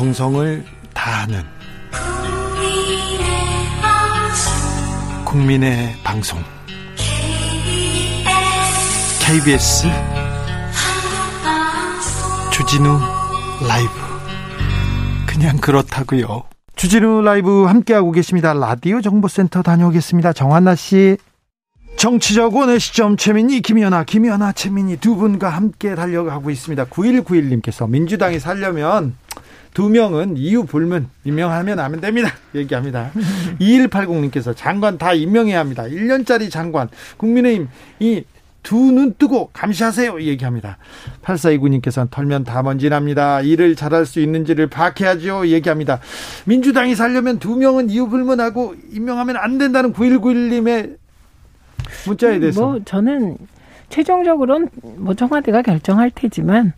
[0.00, 1.42] 정성을 다하는
[5.26, 6.38] 국민의 방송
[9.22, 9.88] KBS
[12.50, 12.98] 주진우
[13.68, 13.90] 라이브
[15.26, 16.44] 그냥 그렇다고요.
[16.76, 18.54] 주진우 라이브 함께하고 계십니다.
[18.54, 20.32] 라디오 정보센터 다녀오겠습니다.
[20.32, 21.18] 정한나 씨.
[21.98, 26.86] 정치적 원의 시점 최민희 김연아 김연아 최민희 두 분과 함께 달려가고 있습니다.
[26.86, 29.14] 9191님께서 민주당이 살려면
[29.74, 32.30] 두 명은 이유 불문 임명하면 하면 됩니다.
[32.54, 33.10] 얘기합니다.
[33.60, 35.84] 2180님께서 장관 다 임명해야 합니다.
[35.84, 37.68] 1년짜리 장관 국민의힘
[38.00, 38.24] 이
[38.62, 40.76] 두눈 뜨고 감시하세요 얘기합니다.
[41.22, 43.40] 8429님께서는 털면 다 먼지납니다.
[43.40, 46.00] 일을 잘할 수 있는지를 파악해야죠 얘기합니다.
[46.44, 50.96] 민주당이 살려면 두 명은 이유 불문하고 임명하면 안 된다는 9191님의
[52.06, 53.38] 문자에 대해서 뭐 저는
[53.88, 54.68] 최종적으로는
[54.98, 56.72] 뭐 청와대가 결정할 테지만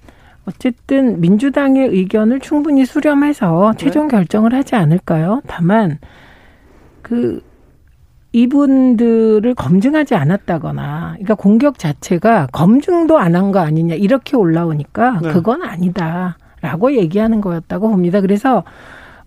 [0.46, 4.16] 어쨌든 민주당의 의견을 충분히 수렴해서 최종 네.
[4.16, 5.40] 결정을 하지 않을까요?
[5.46, 5.98] 다만
[7.02, 7.42] 그
[8.32, 15.32] 이분들을 검증하지 않았다거나, 그러니까 공격 자체가 검증도 안 한 거 아니냐 이렇게 올라오니까 네.
[15.32, 18.20] 그건 아니다라고 얘기하는 거였다고 봅니다.
[18.20, 18.64] 그래서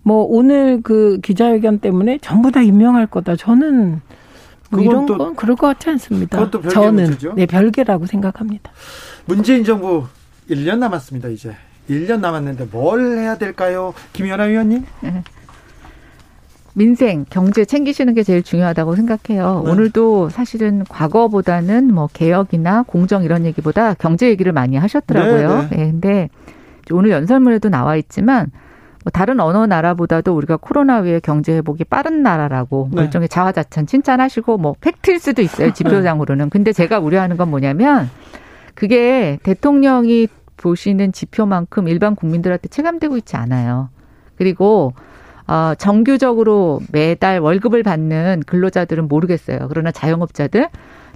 [0.02, 3.36] 뭐 오늘 그 기자회견 때문에 전부 다 임명할 거다.
[3.36, 4.00] 저는
[4.70, 6.50] 뭐 이런 건 그럴 것 같지 않습니다.
[6.68, 7.34] 저는 문제죠?
[7.34, 8.70] 네 별개라고 생각합니다.
[9.26, 10.04] 문재인 정부
[10.50, 11.28] 1년 남았습니다.
[11.28, 11.54] 이제
[11.88, 14.84] 1년 남았는데 뭘 해야 될까요, 김연아 위원님?
[15.00, 15.22] 네.
[16.74, 19.62] 민생, 경제 챙기시는 게 제일 중요하다고 생각해요.
[19.64, 19.70] 네.
[19.70, 25.62] 오늘도 사실은 과거보다는 뭐 개혁이나 공정 이런 얘기보다 경제 얘기를 많이 하셨더라고요.
[25.62, 25.76] 네, 네.
[25.76, 26.28] 네 근데
[26.90, 28.50] 오늘 연설문에도 나와 있지만
[29.04, 33.04] 뭐 다른 어느 나라보다도 우리가 코로나 위에 경제 회복이 빠른 나라라고 네.
[33.04, 36.50] 일종의 자화자찬 칭찬하시고 뭐 팩트일 수도 있어요 지표상으로는.
[36.50, 38.10] 근데 제가 우려하는 건 뭐냐면
[38.76, 43.88] 그게 대통령이 보시는 지표만큼 일반 국민들한테 체감되고 있지 않아요.
[44.36, 44.92] 그리고
[45.48, 49.66] 어, 정규적으로 매달 월급을 받는 근로자들은 모르겠어요.
[49.68, 50.68] 그러나 자영업자들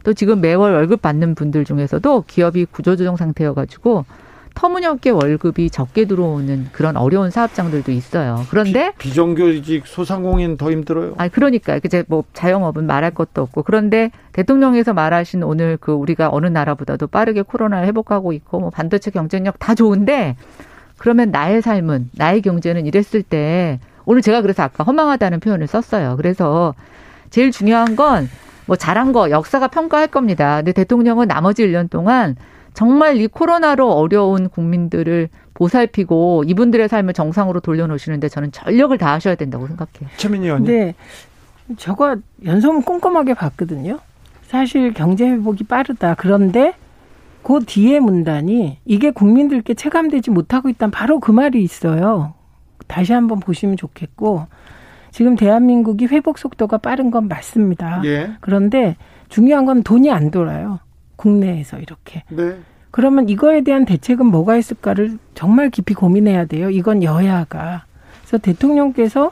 [0.03, 4.05] 또 지금 매월 월급 받는 분들 중에서도 기업이 구조조정 상태여가지고
[4.55, 8.45] 터무니없게 월급이 적게 들어오는 그런 어려운 사업장들도 있어요.
[8.51, 11.15] 그런데 비, 정규직 소상공인 더 힘들어요.
[11.19, 16.47] 아, 그러니까 이제 뭐 자영업은 말할 것도 없고 그런데 대통령에서 말하신 오늘 그 우리가 어느
[16.47, 20.37] 나라보다도 빠르게 코로나를 회복하고 있고 뭐 반도체 경쟁력 다 좋은데
[20.99, 26.17] 그러면 나의 삶은 나의 경제는 이랬을 때 오늘 제가 그래서 아까 허망하다는 표현을 썼어요.
[26.17, 26.75] 그래서
[27.31, 28.29] 제일 중요한 건
[28.71, 30.59] 뭐 잘한 거 역사가 평가할 겁니다.
[30.59, 32.37] 근데 대통령은 나머지 1년 동안
[32.75, 40.09] 정말 이 코로나로 어려운 국민들을 보살피고 이분들의 삶을 정상으로 돌려놓으시는데 저는 전력을 다하셔야 된다고 생각해요.
[40.17, 40.67] 최민희 의원님.
[40.67, 40.95] 네.
[41.77, 43.99] 저거 연설문 꼼꼼하게 봤거든요.
[44.43, 46.15] 사실 경제 회복이 빠르다.
[46.15, 46.75] 그런데
[47.43, 52.35] 그 뒤에 문단이 이게 국민들께 체감되지 못하고 있다는 바로 그 말이 있어요.
[52.87, 54.47] 다시 한번 보시면 좋겠고
[55.13, 58.03] 지금 대한민국이 회복 속도가 빠른 건 맞습니다.
[58.05, 58.33] 예.
[58.41, 58.97] 그런데
[59.29, 60.81] 중요한 건 돈이 안 돌아요.
[61.21, 62.23] 국내에서 이렇게.
[62.31, 62.57] 네.
[62.91, 66.71] 그러면 이거에 대한 대책은 뭐가 있을까를 정말 깊이 고민해야 돼요.
[66.71, 67.85] 이건 여야가.
[68.23, 69.31] 그래서 대통령께서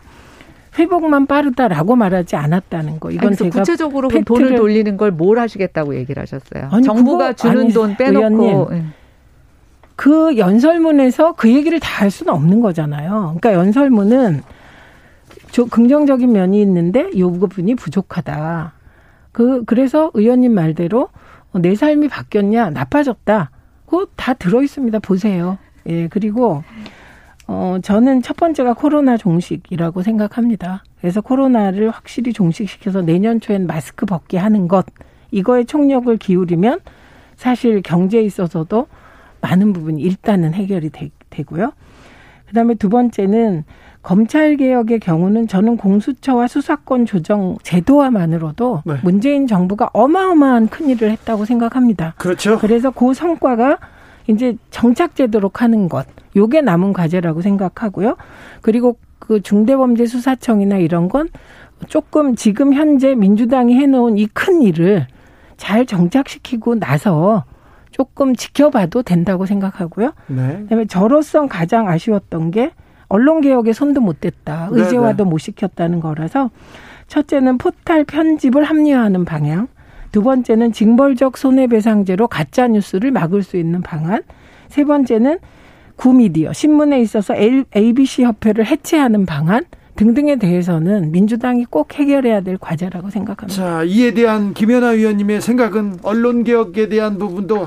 [0.78, 3.10] 회복만 빠르다라고 말하지 않았다는 거.
[3.10, 6.69] 이건 제가 구체적으로 그 돈을 돌리는 걸 뭘 하시겠다고 얘기를 하셨어요.
[6.71, 8.84] 아니, 정부가 주는 아니, 돈 빼놓고 의원님, 예.
[9.97, 13.34] 그 연설문에서 그 얘기를 다 할 수는 없는 거잖아요.
[13.41, 14.43] 그러니까 연설문은
[15.50, 18.72] 저 긍정적인 면이 있는데 요 부분이 부족하다.
[19.32, 21.09] 그 그래서 의원님 말대로 어,
[21.55, 23.51] 내 삶이 바뀌었냐 나빠졌다.
[23.87, 24.99] 그거 다 들어 있습니다.
[24.99, 25.59] 보세요.
[25.87, 26.63] 예 그리고
[27.47, 30.85] 어 저는 첫 번째가 코로나 종식이라고 생각합니다.
[31.01, 34.85] 그래서 코로나를 확실히 종식시켜서 내년 초엔 마스크 벗게 하는 것
[35.31, 36.81] 이거에 총력을 기울이면
[37.37, 38.89] 사실 경제에 있어서도
[39.41, 41.73] 많은 부분이 일단은 해결이 되, 되고요.
[42.47, 43.65] 그 다음에 두 번째는
[44.03, 48.95] 검찰 개혁의 경우는 저는 공수처와 수사권 조정 제도화만으로도 네.
[49.03, 52.15] 문재인 정부가 어마어마한 큰 일을 했다고 생각합니다.
[52.17, 52.59] 그렇죠.
[52.59, 53.79] 그래서 그 성과가
[54.29, 56.06] 이제 정착되도록 하는 것,
[56.37, 58.17] 요게 남은 과제라고 생각하고요.
[58.62, 61.29] 그리고 그 중대범죄수사청이나 이런 건
[61.89, 65.06] 조금 지금 현재 민주당이 해놓은 이 큰 일을
[65.56, 67.44] 잘 정착시키고 나서
[67.91, 70.12] 조금 지켜봐도 된다고 생각하고요.
[70.29, 70.59] 네.
[70.62, 72.71] 그다음에 저로서 가장 아쉬웠던 게
[73.08, 74.70] 언론 개혁에 손도 못 댔다.
[74.72, 75.31] 네, 의제화도 네.
[75.31, 76.50] 못 시켰다는 거라서
[77.06, 79.69] 첫째는 포탈 편집을 합리화하는 방향.
[80.12, 84.22] 두 번째는 징벌적 손해배상제로 가짜 뉴스를 막을 수 있는 방안.
[84.69, 85.38] 세 번째는
[85.96, 89.64] 구미디어 신문에 있어서 ABC 협회를 해체하는 방안
[89.96, 93.60] 등등에 대해서는 민주당이 꼭 해결해야 될 과제라고 생각합니다.
[93.60, 97.66] 자, 이에 대한 김연아 위원님의 생각은 언론 개혁에 대한 부분도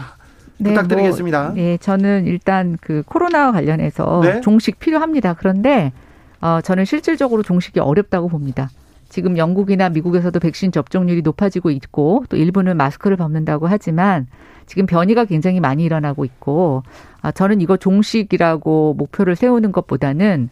[0.61, 1.43] 네, 부탁드리겠습니다.
[1.43, 4.41] 뭐, 네, 저는 일단 그 코로나와 관련해서 네?
[4.41, 5.33] 종식 필요합니다.
[5.33, 5.91] 그런데
[6.39, 8.69] 어, 저는 실질적으로 종식이 어렵다고 봅니다.
[9.09, 14.27] 지금 영국이나 미국에서도 백신 접종률이 높아지고 있고 또 일부는 마스크를 벗는다고 하지만
[14.65, 16.83] 지금 변이가 굉장히 많이 일어나고 있고
[17.21, 20.49] 아, 저는 이거 종식이라고 목표를 세우는 것보다는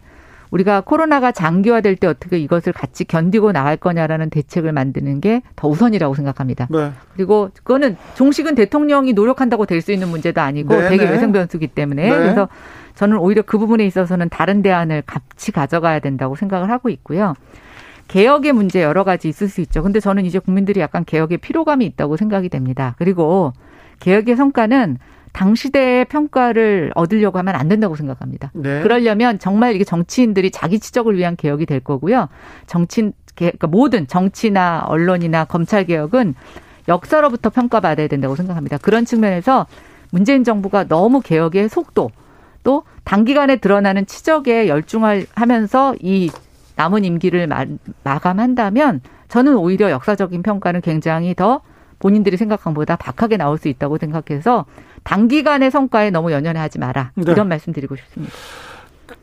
[0.50, 6.14] 우리가 코로나가 장기화될 때 어떻게 이것을 같이 견디고 나갈 거냐라는 대책을 만드는 게 더 우선이라고
[6.14, 6.66] 생각합니다.
[6.70, 6.92] 네.
[7.14, 11.10] 그리고 그거는 종식은 대통령이 노력한다고 될 수 있는 문제도 아니고 네, 되게 네.
[11.12, 12.16] 외생 변수기 때문에 네.
[12.16, 12.48] 그래서
[12.94, 17.34] 저는 오히려 그 부분에 있어서는 다른 대안을 같이 가져가야 된다고 생각을 하고 있고요.
[18.08, 19.82] 개혁의 문제 여러 가지 있을 수 있죠.
[19.82, 22.94] 근데 저는 이제 국민들이 약간 개혁의 피로감이 있다고 생각이 됩니다.
[22.98, 23.52] 그리고
[24.00, 24.98] 개혁의 성과는
[25.32, 28.50] 당시대의 평가를 얻으려고 하면 안 된다고 생각합니다.
[28.54, 28.82] 네.
[28.82, 32.28] 그러려면 정말 이게 정치인들이 자기 지적을 위한 개혁이 될 거고요.
[32.66, 36.34] 정치인 그러니까 모든 정치나 언론이나 검찰 개혁은
[36.88, 38.78] 역사로부터 평가받아야 된다고 생각합니다.
[38.78, 39.66] 그런 측면에서
[40.10, 42.10] 문재인 정부가 너무 개혁의 속도
[42.62, 46.30] 또 단기간에 드러나는 치적에 열중하면서 이
[46.76, 47.48] 남은 임기를
[48.02, 51.60] 마감한다면 저는 오히려 역사적인 평가는 굉장히 더
[52.00, 54.64] 본인들이 생각한 것보다 박하게 나올 수 있다고 생각해서
[55.04, 57.12] 단기간의 성과에 너무 연연하지 마라.
[57.14, 57.24] 네.
[57.30, 58.34] 이런 말씀 드리고 싶습니다.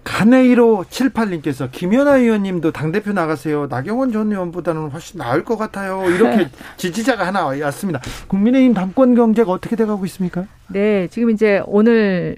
[0.03, 3.68] 가네이로 78님께서 김연아 의원님도 당대표 나가세요.
[3.68, 6.09] 나경원 전 의원보다는 훨씬 나을 것 같아요.
[6.09, 8.01] 이렇게 지지자가 하나 왔습니다.
[8.27, 10.45] 국민의힘 당권 경제가 어떻게 돼가고 있습니까?
[10.68, 12.38] 네, 지금 이제 오늘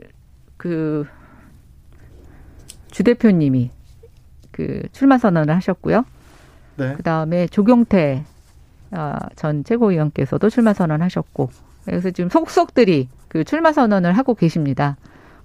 [0.58, 1.06] 그
[2.92, 3.72] 주 대표님이
[4.52, 6.04] 그 출마 선언을 하셨고요.
[6.78, 6.94] 네.
[6.96, 8.24] 그 다음에 조경태
[8.92, 11.50] 아, 전 최고위원께서도 출마 선언하셨고
[11.90, 14.98] 그래서 지금 속속들이 그 출마 선언을 하고 계십니다.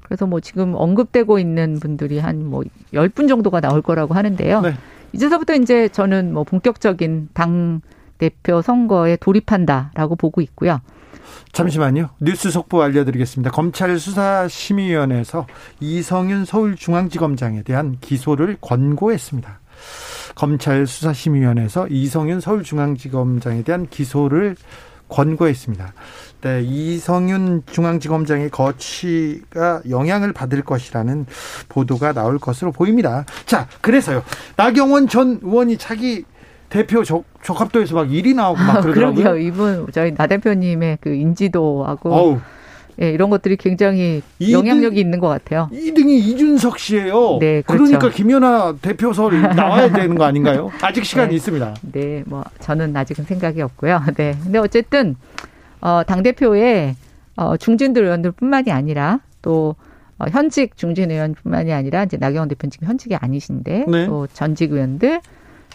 [0.03, 2.63] 그래서 뭐 지금 언급되고 있는 분들이 한 뭐
[2.93, 4.61] 열 분 정도가 나올 거라고 하는데요.
[4.61, 4.75] 네.
[5.13, 7.81] 이제서부터 이제 저는 뭐 본격적인 당
[8.19, 10.81] 대표 선거에 돌입한다라고 보고 있고요.
[11.53, 12.11] 잠시만요.
[12.21, 13.51] 뉴스 속보 알려드리겠습니다.
[13.51, 15.47] 검찰 수사심의위원회에서
[15.81, 19.61] 이성윤 서울중앙지검장에 대한 기소를 권고했습니다.
[20.35, 24.57] 검찰 수사심의위원회에서 이성윤 서울중앙지검장에 대한 기소를
[25.09, 25.93] 권고했습니다.
[26.43, 31.27] 네, 이성윤 중앙지검장의 거취가 영향을 받을 것이라는
[31.69, 33.25] 보도가 나올 것으로 보입니다.
[33.47, 34.23] 자, 그래서요.
[34.57, 36.25] 나경원 전 의원이 자기
[36.69, 39.25] 대표 적, 적합도에서 막 일이 나오고 막 아, 그러더라고요.
[39.25, 39.47] 그러게요.
[39.47, 42.41] 이분 저희 나 대표님의 그 인지도하고 어우.
[43.01, 45.69] 예, 이런 것들이 굉장히 2등, 영향력이 있는 것 같아요.
[45.73, 47.39] 2등이 이준석 씨예요.
[47.41, 47.85] 네, 그렇죠.
[47.85, 50.71] 그러니까 김연아 대표설 나와야 되는 거 아닌가요?
[50.81, 51.75] 아직 시간이 네, 있습니다.
[51.93, 54.03] 네, 뭐 저는 아직은 생각이 없고요.
[54.17, 55.17] 네, 근데 어쨌든
[55.81, 56.95] 어, 당 대표의
[57.37, 59.75] 어, 중진들 의원들뿐만이 아니라 또
[60.19, 64.07] 어, 현직 중진 의원뿐만이 아니라 이제 나경원 대표는 지금 현직이 아니신데 네.
[64.07, 65.21] 또 전직 의원들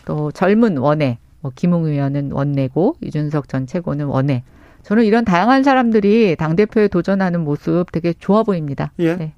[0.05, 4.43] 또 젊은 원내 뭐 김웅 의원은 원내고 이준석 전 최고는 원내
[4.83, 8.91] 저는 이런 다양한 사람들이 당 대표에 도전하는 모습 되게 좋아 보입니다.
[8.99, 9.15] 예.
[9.15, 9.33] 네.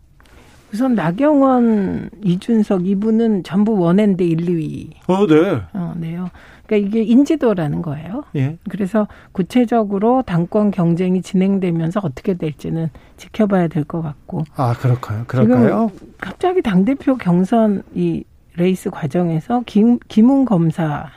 [0.73, 4.91] 우선 나경원, 이준석 이분은 전부 원앤데 1, 2위.
[5.07, 5.61] 어, 네.
[5.73, 6.29] 어, 네요.
[6.65, 8.23] 그러니까 이게 인지도라는 거예요.
[8.37, 8.57] 예.
[8.69, 14.45] 그래서 구체적으로 당권 경쟁이 진행되면서 어떻게 될지는 지켜봐야 될 것 같고.
[14.55, 15.25] 아, 그럴까요?
[15.27, 15.91] 그럴까요?
[16.17, 18.23] 갑자기 당 대표 경선 이
[18.55, 21.07] 레이스 과정에서 김 김웅 검사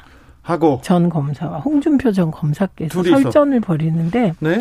[0.44, 4.58] 하고 전 검사와 홍준표 전 검사께서 설전을 벌이는데 네?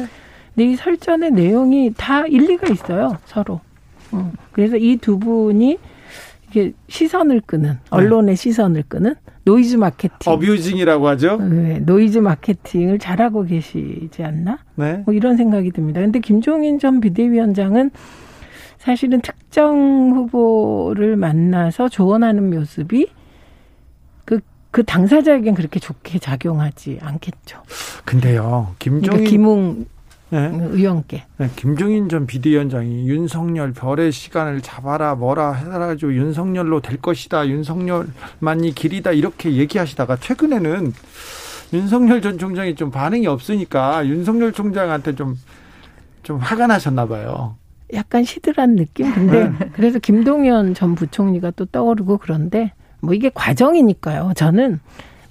[0.56, 3.60] 근데 이 설전의 내용이 다 일리가 있어요 서로.
[4.12, 4.32] 어.
[4.54, 5.78] 그래서 이 두 분이
[6.50, 7.78] 이게 시선을 끄는 네.
[7.90, 8.42] 언론의 네.
[8.42, 10.18] 시선을 끄는 노이즈 마케팅.
[10.26, 11.38] 어뷰징이라고 하죠.
[11.38, 14.60] 네, 노이즈 마케팅을 잘하고 계시지 않나?
[14.76, 15.02] 네.
[15.06, 16.00] 뭐 이런 생각이 듭니다.
[16.00, 17.92] 근데 김종인 전 비대위원장은
[18.78, 23.08] 사실은 특정 후보를 만나서 조언하는 모습이
[24.74, 27.62] 그 당사자에겐 그렇게 좋게 작용하지 않겠죠.
[28.06, 29.86] 근데요, 김종인 그러니까 김웅
[30.32, 30.50] 네.
[30.52, 31.26] 의원께.
[31.38, 37.48] 네, 김종인 전 비대위원장이 윤석열 별의 시간을 잡아라 뭐라 해가지고 윤석열로 될 것이다.
[37.50, 40.92] 윤석열만이 길이다 이렇게 얘기하시다가 최근에는
[41.72, 47.58] 윤석열 전 총장이 좀 반응이 없으니까 윤석열 총장한테 좀좀 화가 나셨나 봐요.
[47.94, 49.14] 약간 시들한 느낌.
[49.14, 49.70] 근데 네.
[49.74, 54.32] 그래서 김동연 전 부총리가 또 떠오르고 그런데 뭐 이게 과정이니까요.
[54.36, 54.80] 저는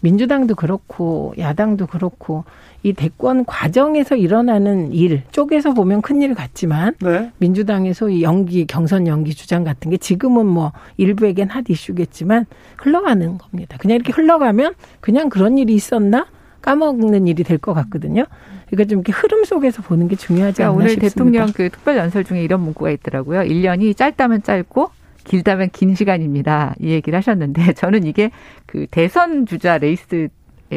[0.00, 2.44] 민주당도 그렇고 야당도 그렇고
[2.82, 7.30] 이 대권 과정에서 일어나는 일 쪽에서 보면 큰일 같지만 네.
[7.38, 12.46] 민주당의 소위 연기 경선 연기 주장 같은 게 지금은 뭐 일부에겐 핫 이슈겠지만
[12.78, 13.76] 흘러가는 겁니다.
[13.78, 16.26] 그냥 이렇게 흘러가면 그냥 그런 일이 있었나
[16.62, 18.24] 까먹는 일이 될 것 같거든요.
[18.66, 21.14] 그러니까 좀 이렇게 흐름 속에서 보는 게 중요하지 그러니까 않나 오늘 싶습니다.
[21.14, 23.40] 대통령 그 특별 연설 중에 이런 문구가 있더라고요.
[23.42, 24.90] 1년이 짧다면 짧고
[25.24, 26.74] 길다면 긴 시간입니다.
[26.80, 28.30] 이 얘기를 하셨는데 저는 이게
[28.66, 30.28] 그 대선 주자 레이스에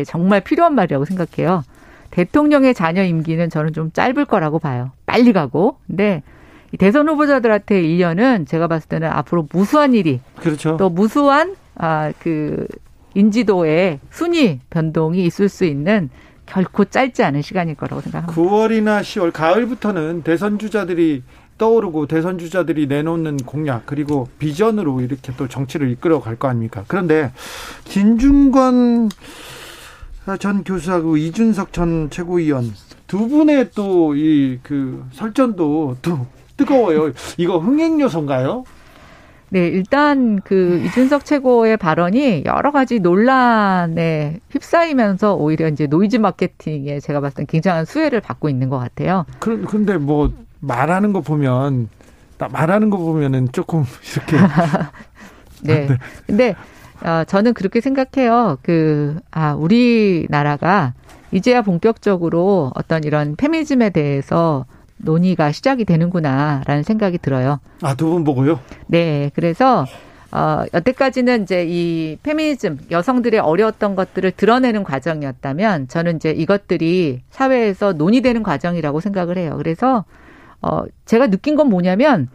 [0.05, 1.63] 정말 필요한 말이라고 생각해요.
[2.11, 4.91] 대통령의 자녀 임기는 저는 좀 짧을 거라고 봐요.
[5.05, 5.77] 빨리 가고.
[5.87, 6.23] 근데
[6.71, 10.77] 이 대선 후보자들한테 1년은 제가 봤을 때는 앞으로 무수한 일이 그렇죠.
[10.77, 12.65] 또 무수한 아 그
[13.15, 16.09] 인지도의 순위 변동이 있을 수 있는
[16.45, 18.39] 결코 짧지 않은 시간일 거라고 생각합니다.
[18.39, 21.23] 9월이나 10월 가을부터는 대선 주자들이
[21.57, 26.83] 떠오르고 대선 주자들이 내놓는 공약 그리고 비전으로 이렇게 또 정치를 이끌어 갈 거 아닙니까?
[26.87, 27.31] 그런데
[27.85, 29.09] 진중권
[30.39, 32.73] 전 교수하고 이준석 전 최고위원
[33.07, 36.25] 두 분의 또 이 그 설전도 또
[36.57, 37.11] 뜨거워요.
[37.37, 38.63] 이거 흥행 요소인가요?
[39.49, 47.21] 네, 일단 그 이준석 최고의 발언이 여러 가지 논란에 휩싸이면서 오히려 이제 노이즈 마케팅에 제가
[47.21, 49.25] 봤을 땐 굉장한 수혜를 받고 있는 것 같아요.
[49.39, 50.33] 그런데 뭐
[50.67, 51.89] 말하는 거 보면
[52.51, 54.37] 말하는 거 보면은 조금 이렇게
[55.61, 55.87] 네.
[55.87, 55.97] 네.
[56.27, 56.55] 근데
[57.03, 58.57] 어, 저는 그렇게 생각해요.
[58.61, 60.93] 그 아, 우리나라가
[61.31, 64.65] 이제야 본격적으로 어떤 이런 페미즘에 대해서
[64.97, 67.59] 논의가 시작이 되는구나라는 생각이 들어요.
[67.81, 68.59] 아, 두 분 보고요?
[68.87, 69.29] 네.
[69.35, 69.85] 그래서
[70.31, 78.43] 어, 여태까지는 이제 이 페미니즘, 여성들의 어려웠던 것들을 드러내는 과정이었다면 저는 이제 이것들이 사회에서 논의되는
[78.43, 79.55] 과정이라고 생각을 해요.
[79.57, 80.03] 그래서
[80.65, 82.27] 어, 제가 느낀 건 뭐냐면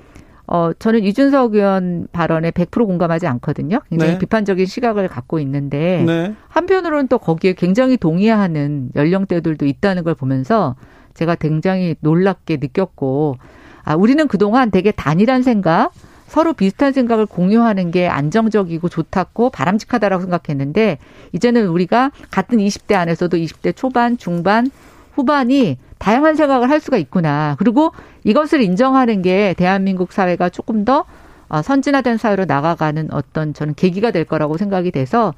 [0.46, 3.80] 어, 저는 이준석 의원 발언에 100% 공감하지 않거든요.
[3.88, 4.18] 굉장히 네.
[4.18, 6.34] 비판적인 시각을 갖고 있는데 네.
[6.48, 10.76] 한편으로는 또 거기에 굉장히 동의하는 연령대들도 있다는 걸 보면서
[11.14, 13.36] 제가 굉장히 놀랍게 느꼈고
[13.82, 15.92] 아, 우리는 그동안 되게 단일한 생각,
[16.26, 20.98] 서로 비슷한 생각을 공유하는 게 안정적이고 좋다고 바람직하다라고 생각했는데
[21.32, 24.70] 이제는 우리가 같은 20대 안에서도 20대 초반, 중반,
[25.14, 27.54] 후반이 다양한 생각을 할 수가 있구나.
[27.58, 27.92] 그리고
[28.24, 31.04] 이것을 인정하는 게 대한민국 사회가 조금 더
[31.48, 35.34] 어, 선진화된 사회로 나가가는 어떤 저는 계기가 될 거라고 생각이 돼서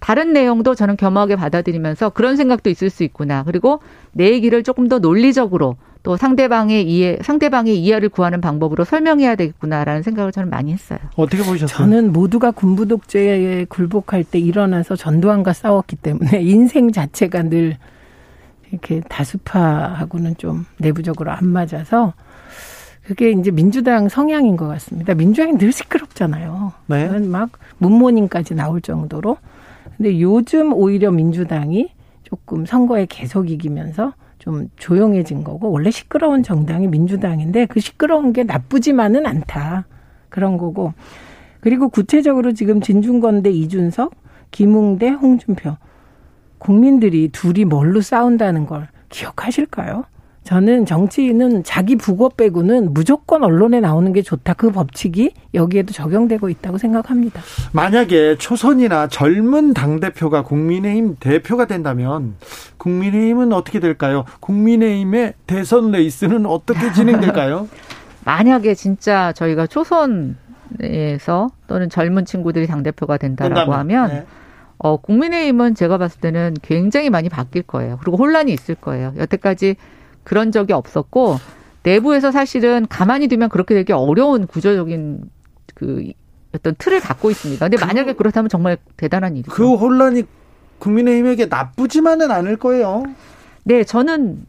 [0.00, 3.42] 다른 내용도 저는 겸허하게 받아들이면서 그런 생각도 있을 수 있구나.
[3.44, 3.80] 그리고
[4.12, 10.32] 내 얘기를 조금 더 논리적으로 또 상대방의 이해, 상대방의 이해를 구하는 방법으로 설명해야 되겠구나라는 생각을
[10.32, 10.98] 저는 많이 했어요.
[11.16, 11.68] 어떻게 보셨어요?
[11.68, 17.76] 저는 모두가 군부 독재에 굴복할 때 일어나서 전두환과 싸웠기 때문에 인생 자체가 늘
[18.72, 22.14] 이렇게 다수파하고는 좀 내부적으로 안 맞아서
[23.04, 25.14] 그게 이제 민주당 성향인 것 같습니다.
[25.14, 26.72] 민주당이 늘 시끄럽잖아요.
[26.86, 27.08] 네.
[27.20, 29.36] 막 문모닝까지 나올 정도로
[29.96, 31.90] 근데 요즘 오히려 민주당이
[32.22, 39.26] 조금 선거에 계속 이기면서 좀 조용해진 거고 원래 시끄러운 정당이 민주당인데 그 시끄러운 게 나쁘지만은
[39.26, 39.86] 않다
[40.28, 40.94] 그런 거고
[41.60, 44.12] 그리고 구체적으로 지금 진중권 대 이준석,
[44.50, 45.76] 김웅 대 홍준표
[46.62, 50.04] 국민들이 둘이 뭘로 싸운다는 걸 기억하실까요?
[50.44, 54.54] 저는 정치인은 자기 부고 빼고는 무조건 언론에 나오는 게 좋다.
[54.54, 57.40] 그 법칙이 여기에도 적용되고 있다고 생각합니다.
[57.72, 62.34] 만약에 초선이나 젊은 당대표가 국민의힘 대표가 된다면
[62.76, 64.24] 국민의힘은 어떻게 될까요?
[64.38, 67.68] 국민의힘의 대선 레이스는 어떻게 진행될까요?
[68.24, 74.26] 만약에 진짜 저희가 초선에서 또는 젊은 친구들이 당대표가 된다라고 하면 네.
[74.82, 77.98] 어, 국민의힘은 제가 봤을 때는 굉장히 많이 바뀔 거예요.
[78.00, 79.14] 그리고 혼란이 있을 거예요.
[79.16, 79.76] 여태까지
[80.24, 81.36] 그런 적이 없었고
[81.84, 85.22] 내부에서 사실은 가만히 두면 그렇게 되기 어려운 구조적인
[85.74, 86.10] 그
[86.52, 87.64] 어떤 틀을 갖고 있습니다.
[87.64, 89.52] 근데 그, 만약에 그렇다면 정말 대단한 일이죠.
[89.52, 90.24] 그 혼란이
[90.80, 93.04] 국민의힘에게 나쁘지만은 않을 거예요.
[93.62, 94.44] 네, 저는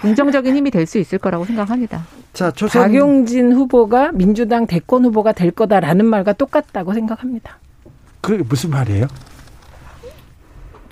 [0.00, 2.04] 긍정적인 힘이 될 수 있을 거라고 생각합니다.
[2.32, 2.82] 자, 조선...
[2.82, 7.58] 박용진 후보가 민주당 대권 후보가 될 거다라는 말과 똑같다고 생각합니다.
[8.20, 9.06] 그게 무슨 말이에요?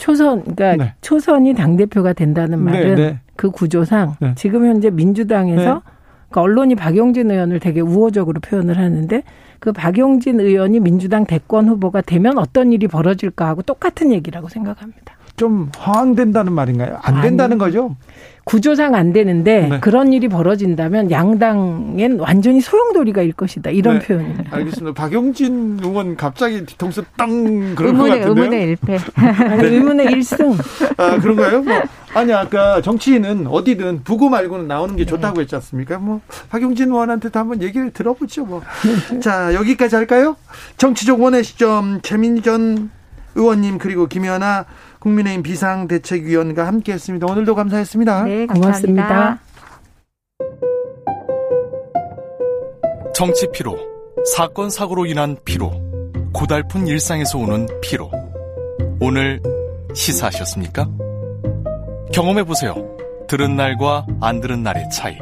[0.04, 0.94] 초선, 그러니까 네.
[1.00, 3.20] 초선이 당 대표가 된다는 네, 말은 네, 네.
[3.36, 4.34] 그 구조상 네.
[4.36, 5.80] 지금 현재 민주당에서
[6.28, 9.22] 그 언론이 박용진 의원을 되게 우호적으로 표현을 하는데
[9.60, 15.14] 그 박용진 의원이 민주당 대권 후보가 되면 어떤 일이 벌어질까 하고 똑같은 얘기라고 생각합니다.
[15.36, 16.98] 좀 허황된다는 말인가요?
[17.02, 17.96] 안 된다는 아니, 거죠?
[18.44, 19.80] 구조상 안 되는데 네.
[19.80, 23.70] 그런 일이 벌어진다면 양당엔 완전히 소용돌이가 일 것이다.
[23.70, 24.06] 이런 네.
[24.06, 24.44] 표현입니다.
[24.56, 24.92] 알겠습니다.
[24.92, 28.44] 박용진 의원 갑자기 뒤통수 땅 그런 의문의, 것 같은데요.
[28.44, 28.98] 의문의 일패.
[28.98, 29.66] 네.
[29.66, 30.52] 의문의 일승.
[30.98, 31.62] 아 그런가요?
[31.62, 35.98] 뭐, 아니 아까 정치인은 어디든 부고 말고는 나오는 게 좋다고 했지 않습니까?
[35.98, 38.44] 뭐 박용진 의원한테도 한번 얘기를 들어보죠.
[38.44, 38.62] 뭐.
[39.20, 40.36] 자 여기까지 할까요?
[40.76, 42.90] 정치적 원의 시점 최민전
[43.36, 44.66] 의원님 그리고 김연아
[45.04, 47.26] 국민의힘 비상대책위원과 함께했습니다.
[47.30, 48.22] 오늘도 감사했습니다.
[48.24, 49.38] 네, 고맙습니다.
[53.14, 53.78] 정치 피로,
[54.34, 55.70] 사건 사고로 인한 피로,
[56.32, 58.10] 고달픈 일상에서 오는 피로.
[59.00, 59.40] 오늘
[59.94, 60.88] 시사하셨습니까?
[62.12, 62.74] 경험해 보세요.
[63.28, 65.16] 들은 날과 안 들은 날의 차이.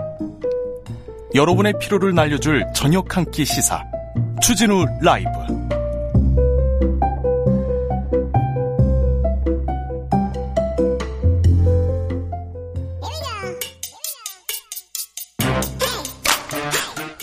[1.34, 3.82] 여러분의 피로를 날려줄 저녁 한 끼 시사.
[4.40, 5.28] 추진우 라이브.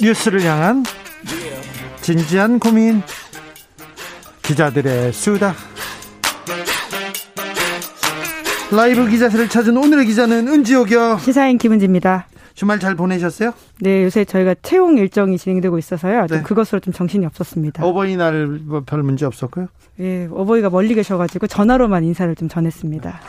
[0.01, 0.83] 뉴스를 향한
[2.01, 3.01] 진지한 고민
[4.41, 5.53] 기자들의 수다
[8.71, 12.27] 라이브 기자실을 찾은 오늘의 기자는 은지옥이요 시사인 김은지입니다.
[12.53, 13.53] 주말 잘 보내셨어요?
[13.79, 16.27] 네, 요새 저희가 채용 일정이 진행되고 있어서요.
[16.27, 16.43] 좀 네.
[16.43, 17.83] 그것으로 좀 정신이 없었습니다.
[17.85, 19.67] 어버이날 뭐 별 문제 없었고요.
[20.01, 23.21] 예, 어버이가 멀리 계셔가지고 전화로만 인사를 좀 전했습니다.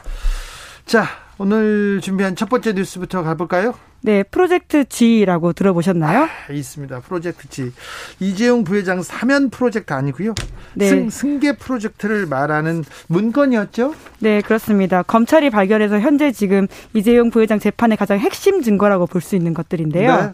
[0.84, 1.06] 자,
[1.38, 3.74] 오늘 준비한 첫 번째 뉴스부터 가볼까요?
[4.02, 6.22] 네, 프로젝트 G라고 들어보셨나요?
[6.48, 7.00] 아, 있습니다.
[7.00, 7.70] 프로젝트 G.
[8.18, 10.34] 이재용 부회장 사면 프로젝트 아니고요.
[10.74, 10.88] 네.
[10.88, 13.94] 승, 승계 프로젝트를 말하는 문건이었죠?
[14.20, 15.02] 네, 그렇습니다.
[15.02, 20.16] 검찰이 발견해서 현재 지금 이재용 부회장 재판의 가장 핵심 증거라고 볼 수 있는 것들인데요.
[20.16, 20.32] 네.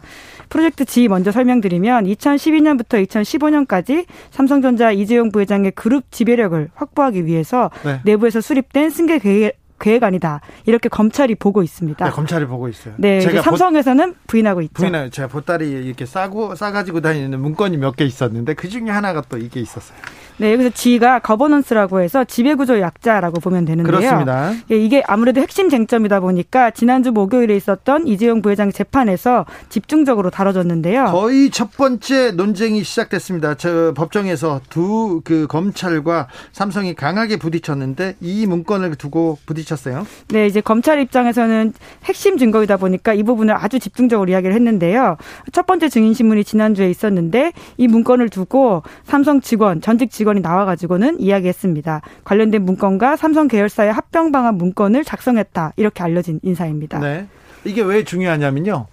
[0.49, 8.01] 프로젝트 G 먼저 설명드리면 2012년부터 2015년까지 삼성전자 이재용 부회장의 그룹 지배력을 확보하기 위해서 네.
[8.05, 10.41] 내부에서 수립된 승계 계획, 계획안이다.
[10.67, 12.05] 이렇게 검찰이 보고 있습니다.
[12.05, 12.95] 네, 검찰이 보고 있어요.
[12.99, 14.75] 네, 제가 삼성에서는 부인하고 있죠.
[14.75, 19.39] 부인을 제가 보따리 이렇게 싸고 싸가지고 다니는 문건이 몇 개 있었는데 그 중에 하나가 또
[19.39, 19.97] 이게 있었어요.
[20.39, 23.97] 네, 여기서 G가 거버넌스라고 해서 지배구조 약자라고 보면 되는데요.
[23.97, 24.53] 그렇습니다.
[24.71, 31.07] 예, 이게 아무래도 핵심 쟁점이다 보니까 지난주 목요일에 있었던 이재용 부회장 재판에서 집중적으로 다뤄졌는데요.
[31.07, 33.55] 거의 첫 번째 논쟁이 시작됐습니다.
[33.55, 40.07] 저 법정에서 두 그 검찰과 삼성이 강하게 부딪혔는데 이 문건을 두고 부딪혔어요.
[40.29, 41.73] 네, 이제 검찰 입장에서는
[42.05, 45.17] 핵심 증거이다 보니까 이 부분을 아주 집중적으로 이야기를 했는데요.
[45.53, 51.21] 첫 번째 증인 신문이 지난주에 있었는데 이 문건을 두고 삼성 직원, 전직 직원 이 나와가지고는
[51.21, 52.01] 이야기했습니다.
[52.25, 56.99] 관련된 문건과 삼성 계열사의 합병 방안 문건을 작성했다 이렇게 알려진 인사입니다.
[56.99, 57.27] 네.
[57.65, 58.87] 이게 왜 중요하냐면요.